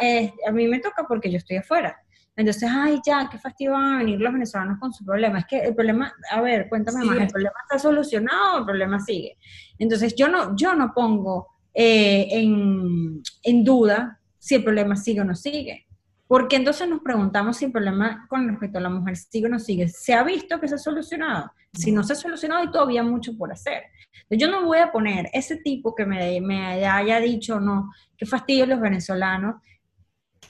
[0.47, 2.01] a mí me toca porque yo estoy afuera.
[2.35, 5.39] Entonces, ay, ya, qué fastidio van a venir los venezolanos con su problema.
[5.39, 8.99] Es que el problema, a ver, cuéntame más, ¿el problema está solucionado o el problema
[8.99, 9.37] sigue?
[9.77, 15.25] Entonces, yo no, yo no pongo eh, en, en duda si el problema sigue o
[15.25, 15.85] no sigue.
[16.27, 19.59] Porque entonces nos preguntamos si el problema con respecto a la mujer sigue o no
[19.59, 19.87] sigue.
[19.87, 21.51] ¿Se ha visto que se ha solucionado?
[21.71, 23.83] Si no se ha solucionado, hay todavía mucho por hacer.
[24.29, 28.65] Yo no voy a poner ese tipo que me, me haya dicho, no, qué fastidio
[28.65, 29.61] los venezolanos.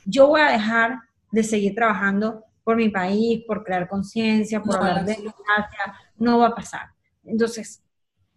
[0.06, 1.00] Yo voy a dejar
[1.34, 6.48] de seguir trabajando por mi país, por crear conciencia, por hablar de democracia, no va
[6.50, 6.92] a pasar.
[7.26, 7.84] Entonces,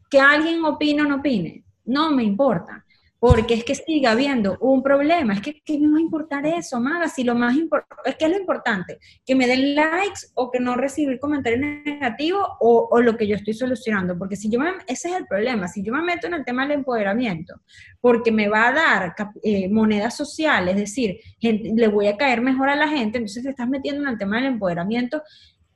[0.08, 2.85] que alguien opine o no opine, no me importa
[3.28, 6.78] porque es que siga habiendo un problema, es que ¿qué me va a importar eso,
[6.78, 7.08] Maga?
[7.08, 10.60] Si lo más importante, es que es lo importante, que me den likes o que
[10.60, 14.70] no recibir comentarios negativos o, o, lo que yo estoy solucionando, porque si yo me,
[14.86, 17.60] ese es el problema, si yo me meto en el tema del empoderamiento,
[18.00, 22.68] porque me va a dar eh, moneda social, es decir, le voy a caer mejor
[22.68, 25.20] a la gente, entonces te estás metiendo en el tema del empoderamiento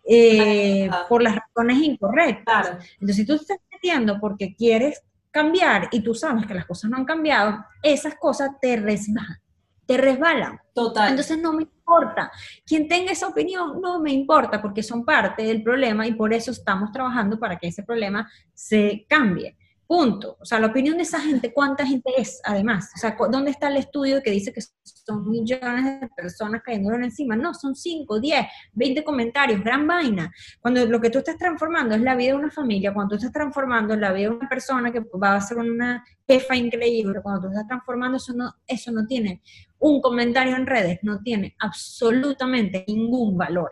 [0.05, 2.79] eh, por las razones incorrectas.
[2.93, 6.91] Entonces, si tú te estás metiendo porque quieres cambiar y tú sabes que las cosas
[6.91, 9.39] no han cambiado, esas cosas te resbalan,
[9.87, 10.59] te resbalan.
[10.75, 11.11] Total.
[11.11, 12.31] Entonces no me importa.
[12.67, 16.51] Quien tenga esa opinión, no me importa porque son parte del problema y por eso
[16.51, 19.57] estamos trabajando para que ese problema se cambie.
[19.91, 20.37] Punto.
[20.39, 22.93] O sea, la opinión de esa gente, ¿cuánta gente es además?
[22.95, 27.35] O sea, ¿dónde está el estudio que dice que son millones de personas cayéndole encima?
[27.35, 30.33] No, son 5, 10, 20 comentarios, gran vaina.
[30.61, 33.33] Cuando lo que tú estás transformando es la vida de una familia, cuando tú estás
[33.33, 37.49] transformando la vida de una persona que va a ser una jefa increíble, cuando tú
[37.49, 39.43] estás transformando, eso no, eso no tiene
[39.81, 43.71] un comentario en redes, no tiene absolutamente ningún valor.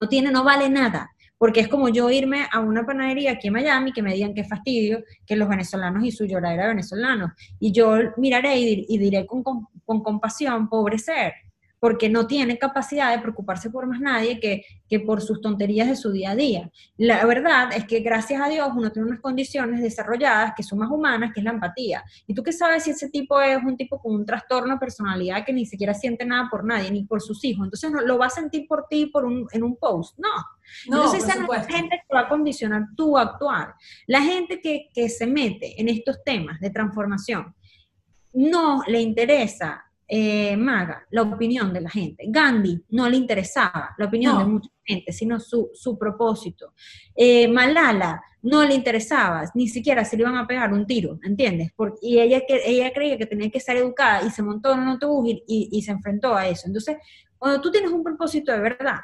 [0.00, 3.54] No tiene, no vale nada porque es como yo irme a una panadería aquí en
[3.54, 7.32] Miami que me digan qué fastidio que los venezolanos y su lloradera venezolanos.
[7.60, 11.34] Y yo miraré y, diré con, con compasión, pobre ser,
[11.78, 15.96] porque no tiene capacidad de preocuparse por más nadie que, que, por sus tonterías de
[15.96, 16.70] su día a día.
[16.96, 20.90] La verdad es que gracias a Dios uno tiene unas condiciones desarrolladas que son más
[20.90, 22.02] humanas, que es la empatía.
[22.26, 25.44] ¿Y tú qué sabes si ese tipo es un tipo con un trastorno de personalidad
[25.44, 27.66] que ni siquiera siente nada por nadie, ni por sus hijos?
[27.66, 30.18] Entonces no, lo va a sentir por ti por un, en un post.
[30.18, 30.28] No.
[30.88, 33.74] no Entonces esa no es la gente que va a condicionar tu actuar.
[34.06, 37.54] La gente que, que se mete en estos temas de transformación
[38.32, 42.24] no le interesa eh, Maga, la opinión de la gente.
[42.28, 46.74] Gandhi no le interesaba la opinión de mucha gente, sino su, su propósito.
[47.14, 51.72] Eh, Malala no le interesaba, ni siquiera se le iban a pegar un tiro, ¿entiendes?
[51.74, 54.80] Porque, y ella, que, ella creía que tenía que ser educada y se montó en
[54.80, 56.66] un autobús y, y se enfrentó a eso.
[56.66, 56.96] Entonces,
[57.36, 59.00] cuando tú tienes un propósito de verdad,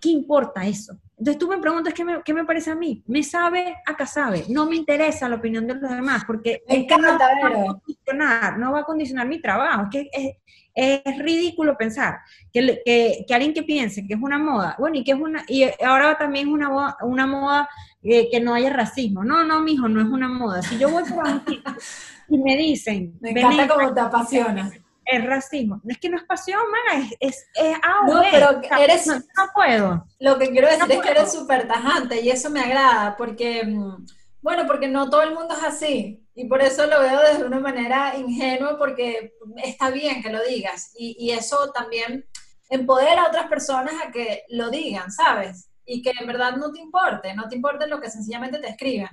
[0.00, 0.98] ¿qué importa eso?
[1.18, 3.02] Entonces tú me preguntas qué me, qué me parece a mí.
[3.06, 4.44] Me sabe, acá sabe.
[4.48, 8.58] No me interesa la opinión de los demás porque es que no, va a condicionar,
[8.58, 9.84] no va a condicionar mi trabajo.
[9.84, 10.38] Es que
[10.74, 12.20] es, ridículo pensar
[12.52, 15.44] que, que, que, alguien que piense que es una moda, bueno, y que es una,
[15.48, 17.68] y ahora también es una moda, una moda
[18.02, 19.24] eh, que no haya racismo.
[19.24, 20.62] No, no, mijo, no es una moda.
[20.62, 21.42] Si yo voy por un
[22.28, 23.18] y me dicen...
[23.20, 24.70] Me encanta cómo te apasiona
[25.08, 25.80] es racismo.
[25.82, 29.06] No es que no es pasión, mana, es, es, es No, pero eres...
[29.06, 29.22] No,
[29.54, 30.06] puedo.
[30.20, 34.06] Lo que quiero decir es que eres súper tajante y eso me agrada, porque, mm,
[34.42, 36.24] bueno, porque no todo el mundo es así.
[36.34, 40.92] Y por eso lo veo desde una manera ingenua, porque está bien que lo digas.
[40.96, 42.26] Y, y eso también
[42.68, 45.70] empodera a otras personas a que lo digan, ¿sabes?
[45.86, 49.10] Y que en verdad no te importe, no te importe lo que sencillamente te escriban.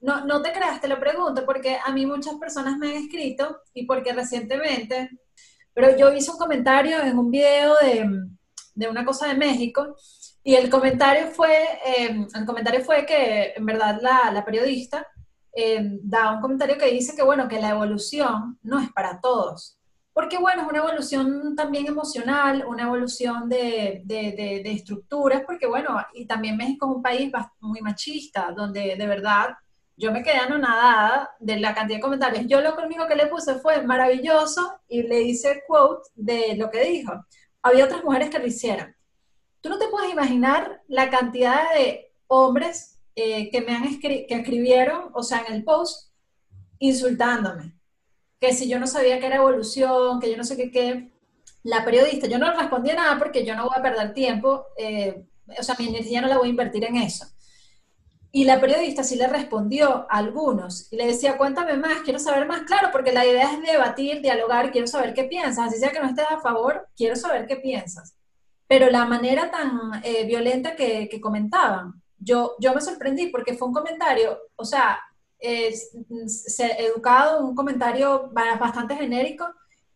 [0.00, 3.60] No, no te creas, te lo pregunto, porque a mí muchas personas me han escrito
[3.72, 5.10] y porque recientemente
[5.74, 9.96] pero yo hice un comentario en un video de, una cosa de México
[10.42, 11.52] y el comentario fue,
[11.84, 15.06] eh, el comentario fue que en verdad la, periodista
[15.52, 19.78] eh, da un comentario que dice que bueno, que la evolución no es para todos.
[20.12, 26.24] Porque bueno, es una evolución también emocional, una evolución de, de estructuras, porque bueno, y
[26.24, 29.56] también México es un país muy machista, donde de verdad
[29.96, 32.46] yo me quedé anonadada de la cantidad de comentarios.
[32.46, 36.84] Yo lo único que le puse fue maravilloso y le hice quote de lo que
[36.84, 37.24] dijo.
[37.62, 38.94] Había otras mujeres que lo hicieron.
[39.60, 45.10] Tú no te puedes imaginar la cantidad de hombres eh, que me han que escribieron,
[45.14, 46.10] o sea, en el post,
[46.78, 47.74] insultándome.
[48.40, 51.12] Que si yo no sabía que era evolución, que yo no sé qué, qué.
[51.62, 55.24] La periodista, yo no respondí nada porque yo no voy a perder tiempo, eh,
[55.58, 57.26] o sea, mi energía no la voy a invertir en eso.
[58.36, 62.48] Y la periodista sí le respondió a algunos y le decía, cuéntame más, quiero saber
[62.48, 66.00] más, claro, porque la idea es debatir, dialogar, quiero saber qué piensas, así sea que
[66.00, 68.16] no estés a favor, quiero saber qué piensas.
[68.66, 73.68] Pero la manera tan eh, violenta que, que, comentaban, yo, yo me sorprendí porque fue
[73.68, 74.98] un comentario, o sea,
[75.38, 79.46] educado, un comentario bastante genérico,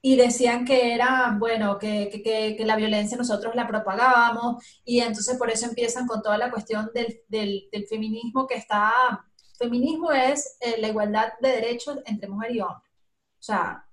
[0.01, 5.37] y decían que era, bueno, que, que, que, la violencia nosotros la propagábamos y entonces
[5.37, 8.93] por eso empiezan con toda la cuestión del, del, del feminismo que está,
[9.59, 12.89] feminismo es eh, la igualdad de derechos entre mujer y hombre.
[13.39, 13.85] O sea,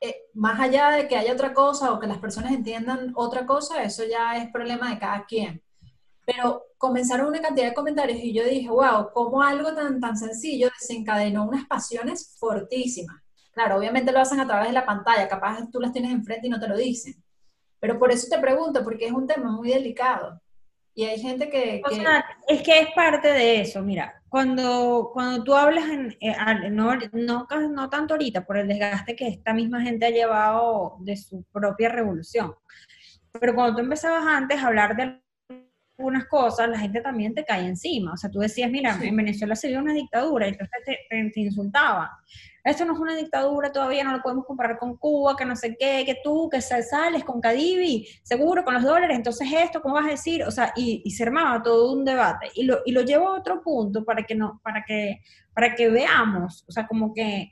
[0.00, 3.82] eh, más allá de que haya otra cosa o que las personas entiendan otra cosa,
[3.82, 5.62] eso ya es problema de cada quien.
[6.26, 10.70] Pero comenzaron una cantidad de comentarios y yo dije, wow, cómo algo tan, tan sencillo
[10.78, 13.23] desencadenó unas pasiones fortísimas.
[13.54, 16.50] Claro, obviamente lo hacen a través de la pantalla, capaz tú las tienes enfrente y
[16.50, 17.14] no te lo dicen.
[17.78, 20.40] Pero por eso te pregunto, porque es un tema muy delicado.
[20.92, 21.80] Y hay gente que...
[21.84, 26.34] O sea, es que es parte de eso, mira, cuando, cuando tú hablas, en, eh,
[26.70, 31.16] no, no, no tanto ahorita, por el desgaste que esta misma gente ha llevado de
[31.16, 32.54] su propia revolución,
[33.40, 35.20] pero cuando tú empezabas antes a hablar de
[35.96, 38.12] unas cosas, la gente también te cae encima.
[38.12, 41.30] O sea, tú decías, mira, en Venezuela se dio una dictadura y entonces te, te,
[41.30, 42.08] te insultaban
[42.64, 45.76] esto no es una dictadura, todavía no lo podemos comparar con Cuba, que no sé
[45.78, 50.06] qué, que tú, que sales con Cadivi, seguro, con los dólares, entonces esto, ¿cómo vas
[50.06, 50.42] a decir?
[50.44, 52.50] O sea, y, se armaba todo un debate.
[52.54, 55.20] Y lo, y lo llevo a otro punto para que, no, para que,
[55.54, 57.50] para que veamos, o sea, como que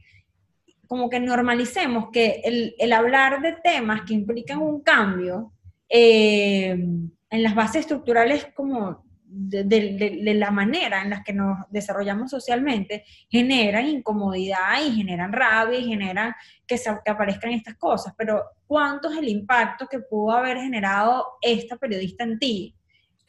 [0.87, 5.51] como que normalicemos que el, el hablar de temas que implican un cambio
[5.89, 9.03] eh, en las bases estructurales como
[9.35, 15.87] de, la manera en la que nos desarrollamos socialmente generan incomodidad y generan rabia y
[15.87, 16.35] generan
[16.67, 18.15] que, se, que aparezcan estas cosas.
[18.17, 22.77] Pero ¿cuánto es el impacto que pudo haber generado esta periodista en ti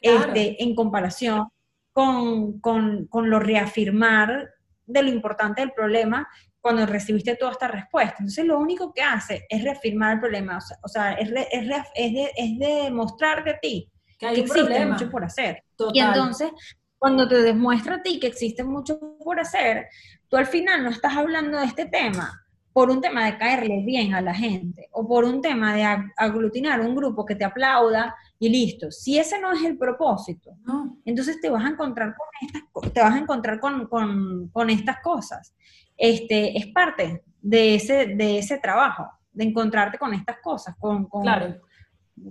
[0.00, 1.48] este, en comparación
[1.92, 4.50] con, con, con, lo reafirmar
[4.84, 6.28] de lo importante del problema
[6.60, 8.16] cuando recibiste toda esta respuesta?
[8.18, 12.30] Entonces lo único que hace es reafirmar el problema, o sea, es, es, es, de,
[12.36, 13.90] es demostrar de ti
[14.30, 15.62] que, hay existe mucho por hacer.
[15.92, 16.50] Y entonces,
[16.98, 19.88] cuando te demuestra a ti que existe mucho por hacer,
[20.28, 22.40] tú al final no estás hablando de este tema
[22.72, 25.84] por un tema de caerle bien a la gente o por un tema de
[26.16, 28.90] aglutinar un grupo que te aplauda y listo.
[28.90, 30.56] Si ese no es el propósito,
[31.04, 35.00] entonces te vas a encontrar con estas, te vas a encontrar con, con, con, estas
[35.02, 35.54] cosas.
[35.96, 41.22] Este, es parte de ese, de ese trabajo, de encontrarte con estas cosas, con, con,
[41.22, 41.54] claro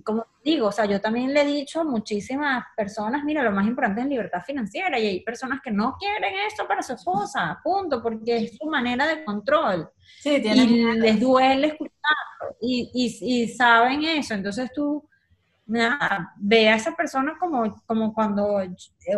[0.03, 3.67] como digo, o sea, yo también le he dicho a muchísimas personas, mira, lo más
[3.67, 8.01] importante es libertad financiera y hay personas que no quieren eso para su esposa, punto,
[8.01, 9.89] porque es su manera de control.
[10.19, 11.93] Sí, y les duele escuchar
[12.61, 15.07] y, y, y saben eso, entonces tú
[15.65, 18.61] nada, ve a esa persona como, como cuando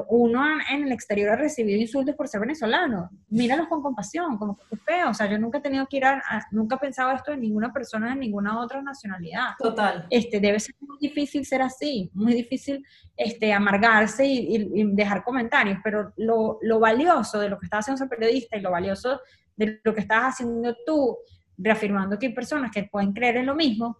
[0.09, 3.09] uno en el exterior ha recibido insultos por ser venezolano.
[3.29, 5.09] Míralos con compasión, como que feo.
[5.09, 6.21] O sea, yo nunca he tenido que ir a,
[6.51, 9.53] nunca he pensado esto de ninguna persona de ninguna otra nacionalidad.
[9.57, 10.05] Total.
[10.09, 12.85] Este, debe ser muy difícil ser así, muy difícil
[13.17, 18.09] este, amargarse y, dejar comentarios, pero lo, lo, valioso de lo que está haciendo ese
[18.09, 19.19] periodista y lo valioso
[19.55, 21.17] de lo que estás haciendo tú,
[21.57, 23.97] reafirmando que hay personas que pueden creer en lo mismo,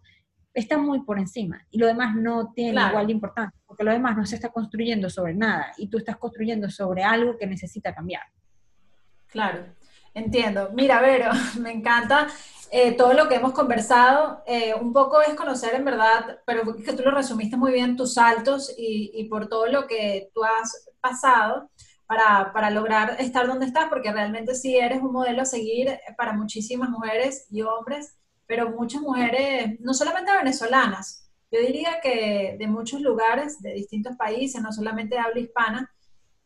[0.55, 4.15] está muy por encima y lo demás no tiene igual de importancia, porque lo demás
[4.15, 8.23] no se está construyendo sobre nada y tú estás construyendo sobre algo que necesita cambiar.
[9.27, 9.65] Claro,
[10.13, 10.69] entiendo.
[10.73, 11.29] Mira, Vero,
[11.59, 12.27] me encanta
[12.71, 14.43] eh, todo lo que hemos conversado.
[14.47, 18.13] Eh, un poco es conocer en verdad, pero que tú lo resumiste muy bien, tus
[18.13, 21.69] saltos y, y por todo lo que tú has pasado.
[22.07, 26.33] Para, para, lograr estar donde estás, porque realmente sí eres un modelo a seguir para
[26.33, 28.15] muchísimas mujeres y hombres
[28.47, 34.61] pero muchas mujeres, no solamente venezolanas, yo diría que de muchos lugares, de distintos países,
[34.61, 35.91] no solamente de habla hispana,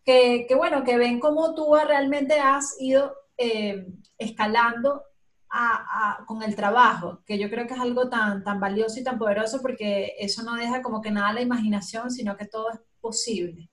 [0.06, 3.88] que, que bueno, que ven cómo tú realmente has ido eh,
[4.18, 5.04] escalando
[5.50, 9.04] a, a, con el trabajo, que yo creo que es algo tan, tan valioso y
[9.04, 12.70] tan poderoso porque eso no deja como que nada a la imaginación, sino que todo
[12.72, 13.72] es posible,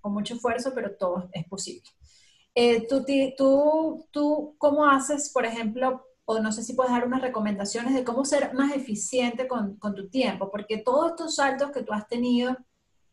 [0.00, 1.90] con mucho esfuerzo, pero todo es posible.
[2.54, 3.04] Eh, tú,
[3.36, 8.04] tú, ¿Tú cómo haces, por ejemplo, o no sé si puedes dar unas recomendaciones de
[8.04, 12.08] cómo ser más eficiente con, con, tu tiempo, porque todos estos saltos que tú has
[12.08, 12.56] tenido,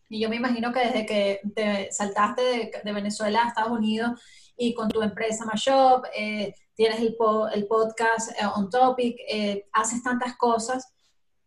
[0.10, 4.20] y yo me imagino que desde que te saltaste de, de, Venezuela a Estados Unidos
[4.58, 7.16] y con tu empresa Mashop, eh, tienes el,
[7.54, 10.92] el podcast eh, On Topic, eh, haces tantas cosas.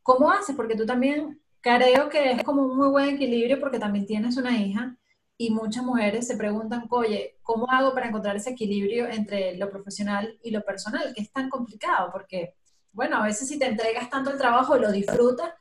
[0.02, 0.54] ¿Cómo haces?
[0.54, 4.56] Porque tú también creo que es como un muy buen equilibrio porque también tienes una
[4.56, 4.96] hija
[5.38, 10.38] y muchas mujeres se preguntan, oye, ¿cómo hago para encontrar ese equilibrio entre lo profesional
[10.42, 11.12] y lo personal?
[11.14, 12.54] Que es tan complicado porque,
[12.92, 15.52] bueno, a veces si te entregas tanto el trabajo, lo disfrutas,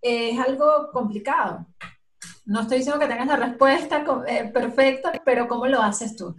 [0.00, 1.66] es algo complicado.
[2.44, 6.34] No estoy diciendo que tengas la respuesta eh, perfecta, pero ¿cómo lo haces tú?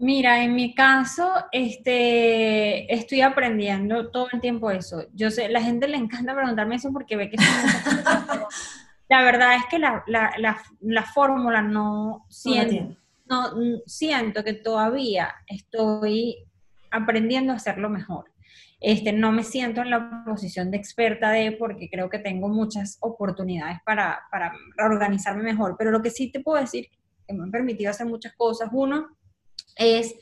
[0.00, 5.04] Mira, en mi caso, este, estoy aprendiendo todo el tiempo eso.
[5.12, 7.36] Yo sé, la gente le encanta preguntarme eso porque ve que
[9.08, 12.96] la verdad es que la, la, fórmula no siento,
[13.26, 13.52] no,
[13.86, 16.36] siento que todavía estoy
[16.90, 18.26] aprendiendo a hacerlo mejor.
[18.80, 22.98] Este, no me siento en la posición de experta de, porque creo que tengo muchas
[23.00, 26.88] oportunidades para, para organizarme mejor, pero lo que sí te puedo decir,
[27.26, 29.08] que me han permitido hacer muchas cosas, uno
[29.76, 30.14] es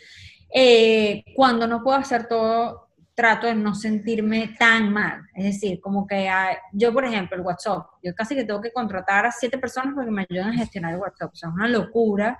[0.55, 2.86] eh, cuando no puedo hacer todo,
[3.17, 5.23] trato de no sentirme tan mal.
[5.35, 6.31] Es decir, como que
[6.73, 10.05] yo, por ejemplo, el WhatsApp, yo casi que tengo que contratar a siete personas para
[10.05, 11.33] que me ayuden a gestionar el WhatsApp.
[11.33, 12.39] O sea, es una locura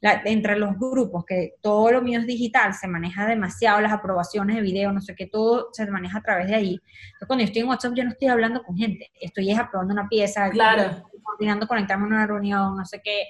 [0.00, 4.62] entre los grupos, que todo lo mío es digital, se maneja demasiado, las aprobaciones de
[4.62, 6.80] video, no sé qué, todo se maneja a través de ahí.
[7.12, 10.08] Entonces, cuando yo estoy en WhatsApp, yo no estoy hablando con gente, estoy aprobando una
[10.08, 11.08] pieza, claro.
[11.22, 13.28] coordinando, conectarme a una reunión, no sé qué.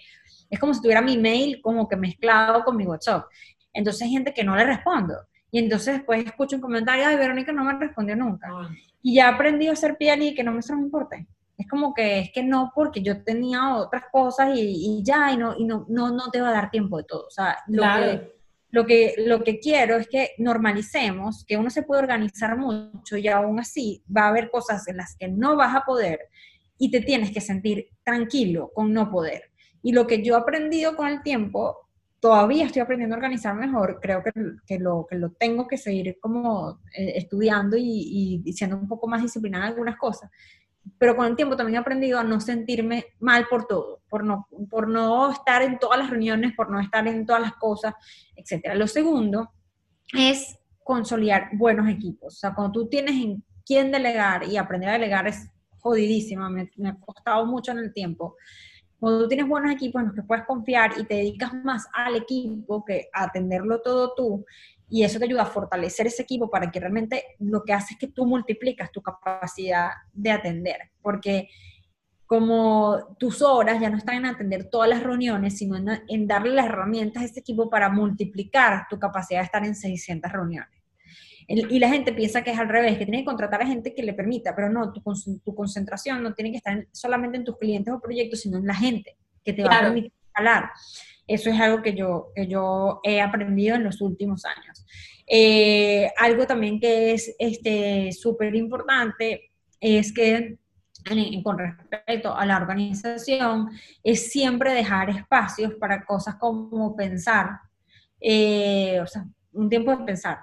[0.50, 3.26] Es como si tuviera mi mail como que mezclado con mi WhatsApp.
[3.72, 5.14] Entonces hay gente que no le respondo.
[5.54, 8.48] Y entonces después escucho un comentario, ay, Verónica no me respondió nunca.
[8.50, 8.68] Ah.
[9.00, 11.28] Y ya aprendí a ser piel y que no me, me importe.
[11.56, 15.54] Es como que es que no, porque yo tenía otras cosas y, ya, y, no,
[15.56, 17.28] y no, no, no te va a dar tiempo de todo.
[17.28, 18.32] O sea, lo, que,
[18.72, 23.28] lo, que, lo que quiero es que normalicemos, que uno se puede organizar mucho y
[23.28, 26.18] aún así va a haber cosas en las que no vas a poder
[26.78, 29.52] y te tienes que sentir tranquilo con no poder.
[29.84, 31.83] Y lo que yo he aprendido con el tiempo,
[32.24, 34.32] todavía estoy aprendiendo a organizar mejor, creo que,
[34.66, 39.06] que, lo, que lo tengo que seguir como eh, estudiando y, y, siendo un poco
[39.06, 40.30] más disciplinada en algunas cosas,
[40.96, 44.48] pero con el tiempo también he aprendido a no sentirme mal por todo, por no,
[44.70, 47.92] por no estar en todas las reuniones, por no estar en todas las cosas,
[48.36, 48.72] etc.
[48.74, 49.50] Lo segundo
[50.14, 52.36] es consolidar buenos equipos.
[52.36, 55.46] O sea, cuando tú tienes en quién delegar y aprender a delegar es
[55.78, 58.36] jodidísima, me, me ha costado mucho en el tiempo.
[59.04, 62.16] Cuando tú tienes buenos equipos en los que puedes confiar y te dedicas más al
[62.16, 64.46] equipo que a atenderlo todo tú,
[64.88, 68.00] y eso te ayuda a fortalecer ese equipo para que realmente lo que hace es
[68.00, 71.50] que tú multiplicas tu capacidad de atender, porque
[72.24, 76.64] como tus horas ya no están en atender todas las reuniones, sino en, darle las
[76.64, 80.83] herramientas a ese equipo para multiplicar tu capacidad de estar en 600 reuniones.
[81.46, 84.02] Y la gente piensa que es al revés, que tiene que contratar a gente que
[84.02, 85.02] le permita, pero no, tu,
[85.44, 88.74] tu concentración no tiene que estar solamente en tus clientes o proyectos, sino en la
[88.74, 90.70] gente que te va a permitir hablar.
[91.26, 94.84] Eso es algo que yo, que yo he aprendido en los últimos años.
[95.26, 97.34] Eh, algo también que es
[98.20, 100.58] súper este, importante es que
[101.42, 103.68] con respecto a la organización,
[104.02, 107.60] es siempre dejar espacios para cosas como pensar,
[108.20, 110.38] eh, o sea, un tiempo de pensar,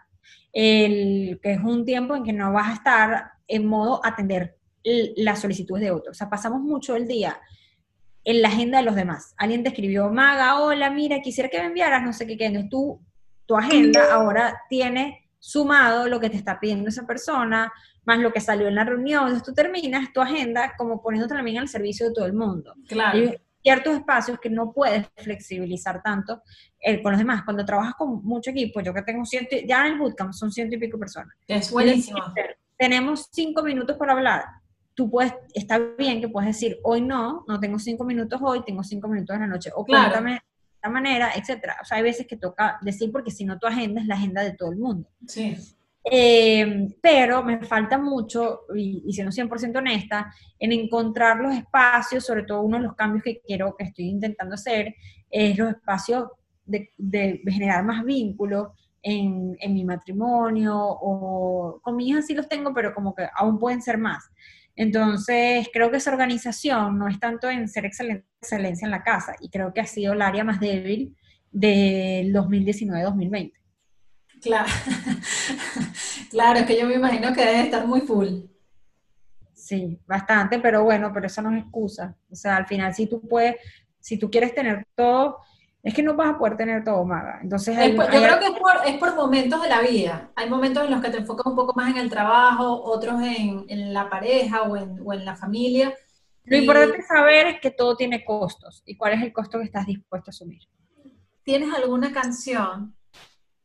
[0.54, 5.40] el, que es un tiempo en que no vas a estar en modo atender las
[5.40, 6.16] solicitudes de otros.
[6.16, 7.40] O sea, pasamos mucho el día
[8.24, 9.34] en la agenda de los demás.
[9.38, 12.46] Alguien te escribió, Maga, hola, mira, quisiera que me enviaras, no sé qué, qué.
[12.46, 13.02] Entonces tú,
[13.46, 17.72] tu agenda ahora tiene sumado lo que te está pidiendo esa persona,
[18.06, 19.24] más lo que salió en la reunión.
[19.24, 22.76] Entonces tú terminas tu agenda como poniéndote también al servicio de todo el mundo.
[22.88, 23.32] Claro.
[23.62, 26.42] Ciertos espacios que no puedes flexibilizar tanto
[26.80, 27.44] eh, con los demás.
[27.44, 30.76] Cuando trabajas con mucho equipo, yo que tengo ciento, ya en el bootcamp son ciento
[30.76, 31.36] y pico personas.
[31.48, 32.20] Es buenísimo.
[32.78, 34.44] Tenemos cinco minutos para hablar
[34.94, 38.84] tú puedes, está bien que puedes decir, hoy no, no tengo cinco minutos hoy, tengo
[38.84, 40.42] cinco minutos en la noche, o cuéntame de
[40.76, 41.78] esta manera, etcétera.
[41.82, 44.44] O sea, hay veces que toca decir porque si no tu agenda es la agenda
[44.44, 45.10] de todo el mundo.
[45.28, 45.58] Sí.
[46.04, 52.44] Eh, pero me falta mucho, y, y siendo 100% honesta, en encontrar los espacios, sobre
[52.44, 54.96] todo uno de los cambios que quiero, que estoy intentando hacer,
[55.30, 56.28] es los espacios
[56.66, 58.70] de, generar más vínculos
[59.02, 63.82] en, mi matrimonio, o con mi hija sí los tengo, pero como que aún pueden
[63.82, 64.30] ser más.
[64.76, 69.50] Entonces, creo que esa organización no es tanto en ser excelencia en la casa, y
[69.50, 71.16] creo que ha sido el área más débil
[71.52, 73.54] del 2019-2020.
[74.42, 74.70] Claro.
[76.30, 78.42] claro, es que yo me imagino que debe estar muy full.
[79.54, 82.16] Sí, bastante, pero bueno, pero eso no es excusa.
[82.32, 83.56] O sea, al final, si tú puedes,
[84.00, 85.38] si tú quieres tener todo,
[85.84, 87.40] es que no vas a poder tener todo, Maga.
[87.42, 88.48] Entonces, yo creo que
[88.92, 90.32] es por, momentos de la vida.
[90.36, 93.94] Hay momentos en los que te enfocas un poco más en el trabajo, otros en,
[93.94, 95.94] la pareja o en, la familia.
[96.44, 99.86] Lo importante saber es que todo tiene costos y cuál es el costo que estás
[99.86, 100.64] dispuesto a asumir.
[101.44, 102.96] tienes alguna canción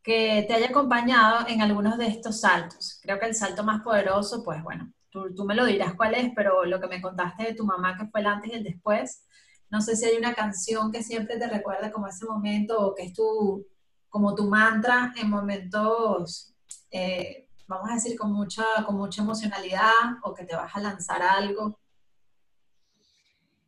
[0.07, 3.01] que te haya acompañado en algunos de estos saltos.
[3.03, 6.31] Creo que el salto más poderoso, pues bueno, tú, tú, me lo dirás cuál es,
[6.37, 9.27] pero lo que me contaste de tu mamá, que fue el antes y el después,
[9.69, 13.03] no sé si hay una canción que siempre te recuerda como ese momento o que
[13.03, 13.67] es tu,
[14.09, 16.55] como tu mantra en momentos,
[16.93, 19.91] eh, vamos a decir, con mucha, con mucha emocionalidad
[20.23, 21.81] o que te vas a lanzar algo.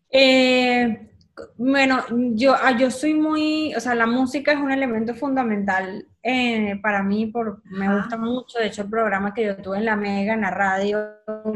[0.09, 1.11] Eh,
[1.57, 2.05] bueno,
[2.35, 7.03] yo, ah, yo soy muy, o sea, la música es un elemento fundamental eh, para
[7.03, 10.35] mí, por, me gusta mucho, de hecho el programa que yo tuve en la Mega,
[10.35, 10.99] en la radio,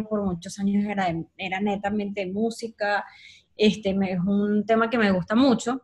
[0.09, 3.05] por muchos años era, era netamente música,
[3.55, 5.83] este, es un tema que me gusta mucho,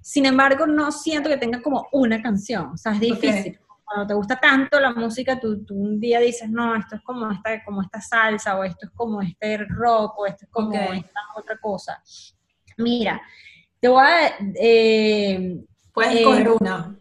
[0.00, 3.58] sin embargo no siento que tenga como una canción, o sea, es difícil.
[3.84, 7.62] Cuando te gusta tanto la música, tú, un día dices, no, esto es como esta,
[7.62, 11.58] como esta salsa, o esto es como este rock, o esto es como esta otra
[11.58, 12.02] cosa
[12.78, 13.20] Mira,
[13.80, 14.38] te voy a...
[14.54, 15.60] Eh,
[15.92, 16.96] Puedes eh, una.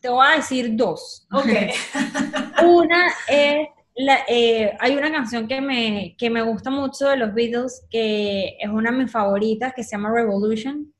[0.00, 1.26] Te voy a decir dos.
[1.32, 1.46] Ok.
[2.64, 3.68] una es...
[4.28, 8.68] Eh, hay una canción que me, que me gusta mucho de los Beatles, que es
[8.68, 10.92] una de mis favoritas, que se llama Revolution,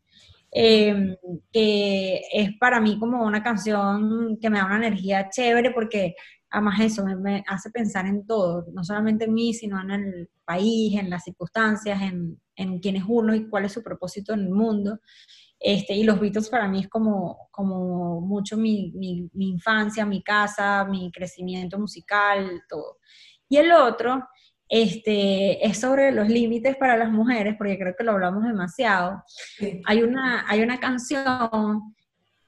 [0.50, 1.14] em,
[1.52, 6.14] que es para mí como una canción que me da una energía chévere porque
[6.48, 10.98] además eso me, hace pensar en todo, no solamente en mí, sino en el país,
[10.98, 14.50] en las circunstancias, en, en quién es uno y cuál es su propósito en el
[14.50, 15.00] mundo.
[15.68, 20.84] Este, y los Beatles para mí es como, como mucho mi, mi, infancia, mi casa,
[20.84, 22.98] mi crecimiento musical, todo.
[23.48, 24.28] Y el otro
[24.68, 29.24] este, es sobre los límites para las mujeres, porque creo que lo hablamos demasiado.
[29.86, 31.96] Hay, una, hay una canción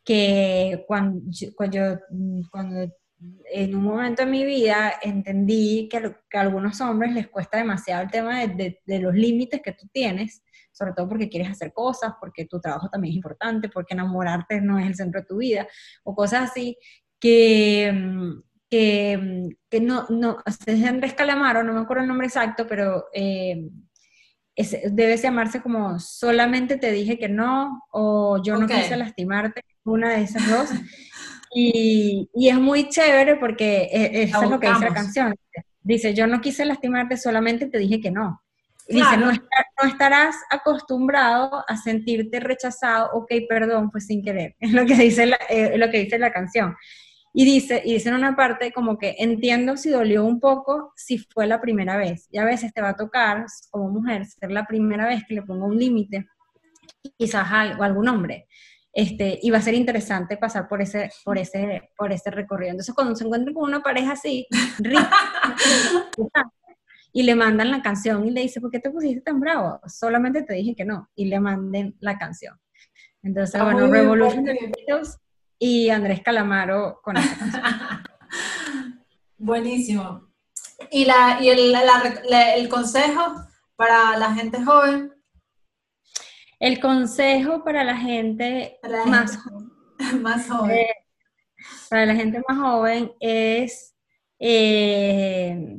[0.05, 1.21] que cuando,
[1.57, 1.79] cuando,
[2.53, 2.93] cuando
[3.51, 8.11] en un momento de mi vida entendí que, a algunos hombres les cuesta demasiado el
[8.11, 10.43] tema de, los límites que tú tienes,
[10.73, 14.79] sobre todo porque quieres hacer cosas, porque tu trabajo también es importante, porque enamorarte no
[14.79, 15.67] es el centro de tu vida,
[16.05, 16.77] o cosas así,
[17.19, 17.93] que,
[18.71, 23.69] que, que no, no, es Andrés Calamaro, no me acuerdo el nombre exacto, pero eh,
[24.91, 30.23] debe llamarse como solamente te dije que no, o yo no quise lastimarte, una de
[30.23, 30.71] esas dos.
[31.55, 35.35] Y, y, es muy chévere porque e, eso es lo que dice la canción.
[35.81, 38.43] Dice, yo no quise lastimarte, solamente te dije que no.
[38.89, 44.57] Dice, no, no, estarás acostumbrado a sentirte rechazado, ok, perdón, pues sin querer.
[44.61, 46.75] Es lo que dice la, eh, lo que dice la canción.
[47.35, 51.19] Y dice, y dice en una parte como que entiendo si dolió un poco si
[51.19, 52.29] fue la primera vez.
[52.33, 55.43] Y a veces te va a tocar, como mujer, ser la primera vez que le
[55.43, 56.27] ponga un límite,
[57.19, 58.47] quizás a, a algún hombre.
[58.99, 62.73] Este, y va a ser interesante pasar por ese, por ese, por ese recorrido.
[62.73, 64.45] Entonces, cuando se encuentran con una pareja así,
[67.13, 69.79] y le mandan la canción y le dice, ¿por qué te pusiste tan bravo?
[69.87, 72.59] Solamente te dije que no, y le manden la canción.
[73.23, 74.45] Entonces, bueno, Revolution
[75.61, 77.63] y Andrés Calamaro con esa canción.
[79.39, 80.29] Buenísimo.
[80.91, 81.73] ¿Y, la, y el,
[82.57, 83.47] el consejo
[83.77, 85.13] para la gente joven?
[86.59, 89.73] El consejo para la gente más, joven,
[90.23, 90.79] más joven.
[90.79, 90.95] Eh,
[91.89, 93.95] para la gente más joven es
[94.39, 95.79] eh,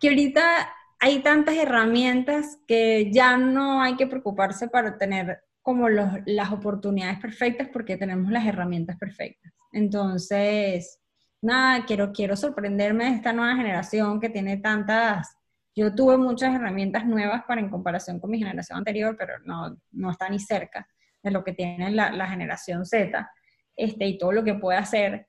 [0.00, 6.52] que ahorita hay tantas herramientas que ya no hay que preocuparse para tener como las
[6.52, 9.52] oportunidades perfectas porque tenemos las herramientas perfectas.
[9.72, 11.00] Entonces,
[11.40, 15.36] nada, quiero, quiero sorprenderme de esta nueva generación que tiene tantas
[15.74, 20.10] yo tuve muchas herramientas nuevas para en comparación con mi generación anterior, pero no, no
[20.10, 20.86] está ni cerca
[21.22, 23.28] de lo que tiene la, la generación Z
[23.76, 25.26] este, y todo lo que puede hacer.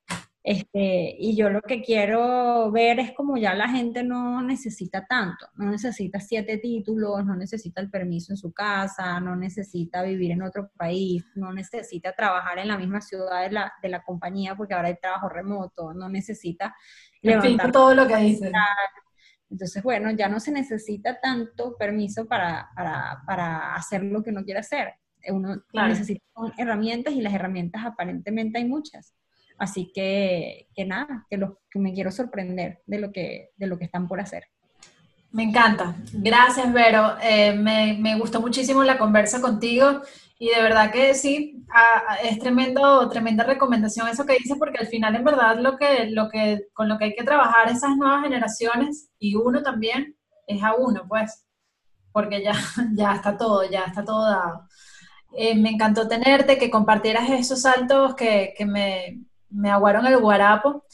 [0.47, 5.47] Este, y yo lo que quiero ver es como ya la gente no necesita tanto,
[5.55, 10.43] no necesita siete títulos, no necesita el permiso en su casa, no necesita vivir en
[10.43, 14.75] otro país, no necesita trabajar en la misma ciudad de la, de la compañía porque
[14.75, 16.75] ahora hay trabajo remoto, no necesita
[17.23, 18.51] levantar todo lo que dice.
[19.49, 24.43] Entonces, bueno, ya no se necesita tanto permiso para, para, para hacer lo que uno
[24.43, 24.93] quiere hacer.
[25.27, 26.23] Uno necesita
[26.57, 29.13] herramientas y las herramientas aparentemente hay muchas.
[29.57, 33.77] Así que, que nada, que, lo, que me quiero sorprender de lo que, de lo
[33.77, 34.45] que están por hacer.
[35.31, 35.95] Me encanta.
[36.13, 37.15] Gracias, Vero.
[37.21, 40.01] Eh, me, me, gustó muchísimo la conversa contigo
[40.37, 41.65] y de verdad que sí,
[42.23, 46.29] es tremendo, tremenda recomendación eso que dices, porque al final en verdad lo que, lo
[46.29, 50.15] que, con lo que hay que trabajar esas nuevas generaciones y uno también
[50.47, 51.45] es a uno, pues,
[52.11, 52.53] porque ya,
[52.95, 54.67] ya está todo, ya está todo dado.
[55.37, 60.85] Eh, me encantó tenerte, que compartieras esos saltos que, que me, me aguaron el guarapo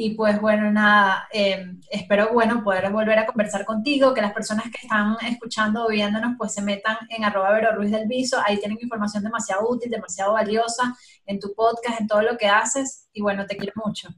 [0.00, 4.66] y pues bueno, nada, em, espero bueno poder volver a conversar contigo, que las personas
[4.66, 8.60] que están escuchando o viéndonos pues se metan en arroba Vero Ruiz del Viso, ahí
[8.60, 10.96] tienen información demasiado útil, demasiado valiosa
[11.26, 14.08] en tu podcast, en todo lo que haces y bueno, te quiero mucho.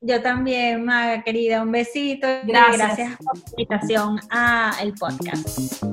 [0.00, 2.26] Yo también, Maga, querida, un besito.
[2.44, 2.78] Gracias.
[2.78, 5.84] Gracias por la invitación a el podcast.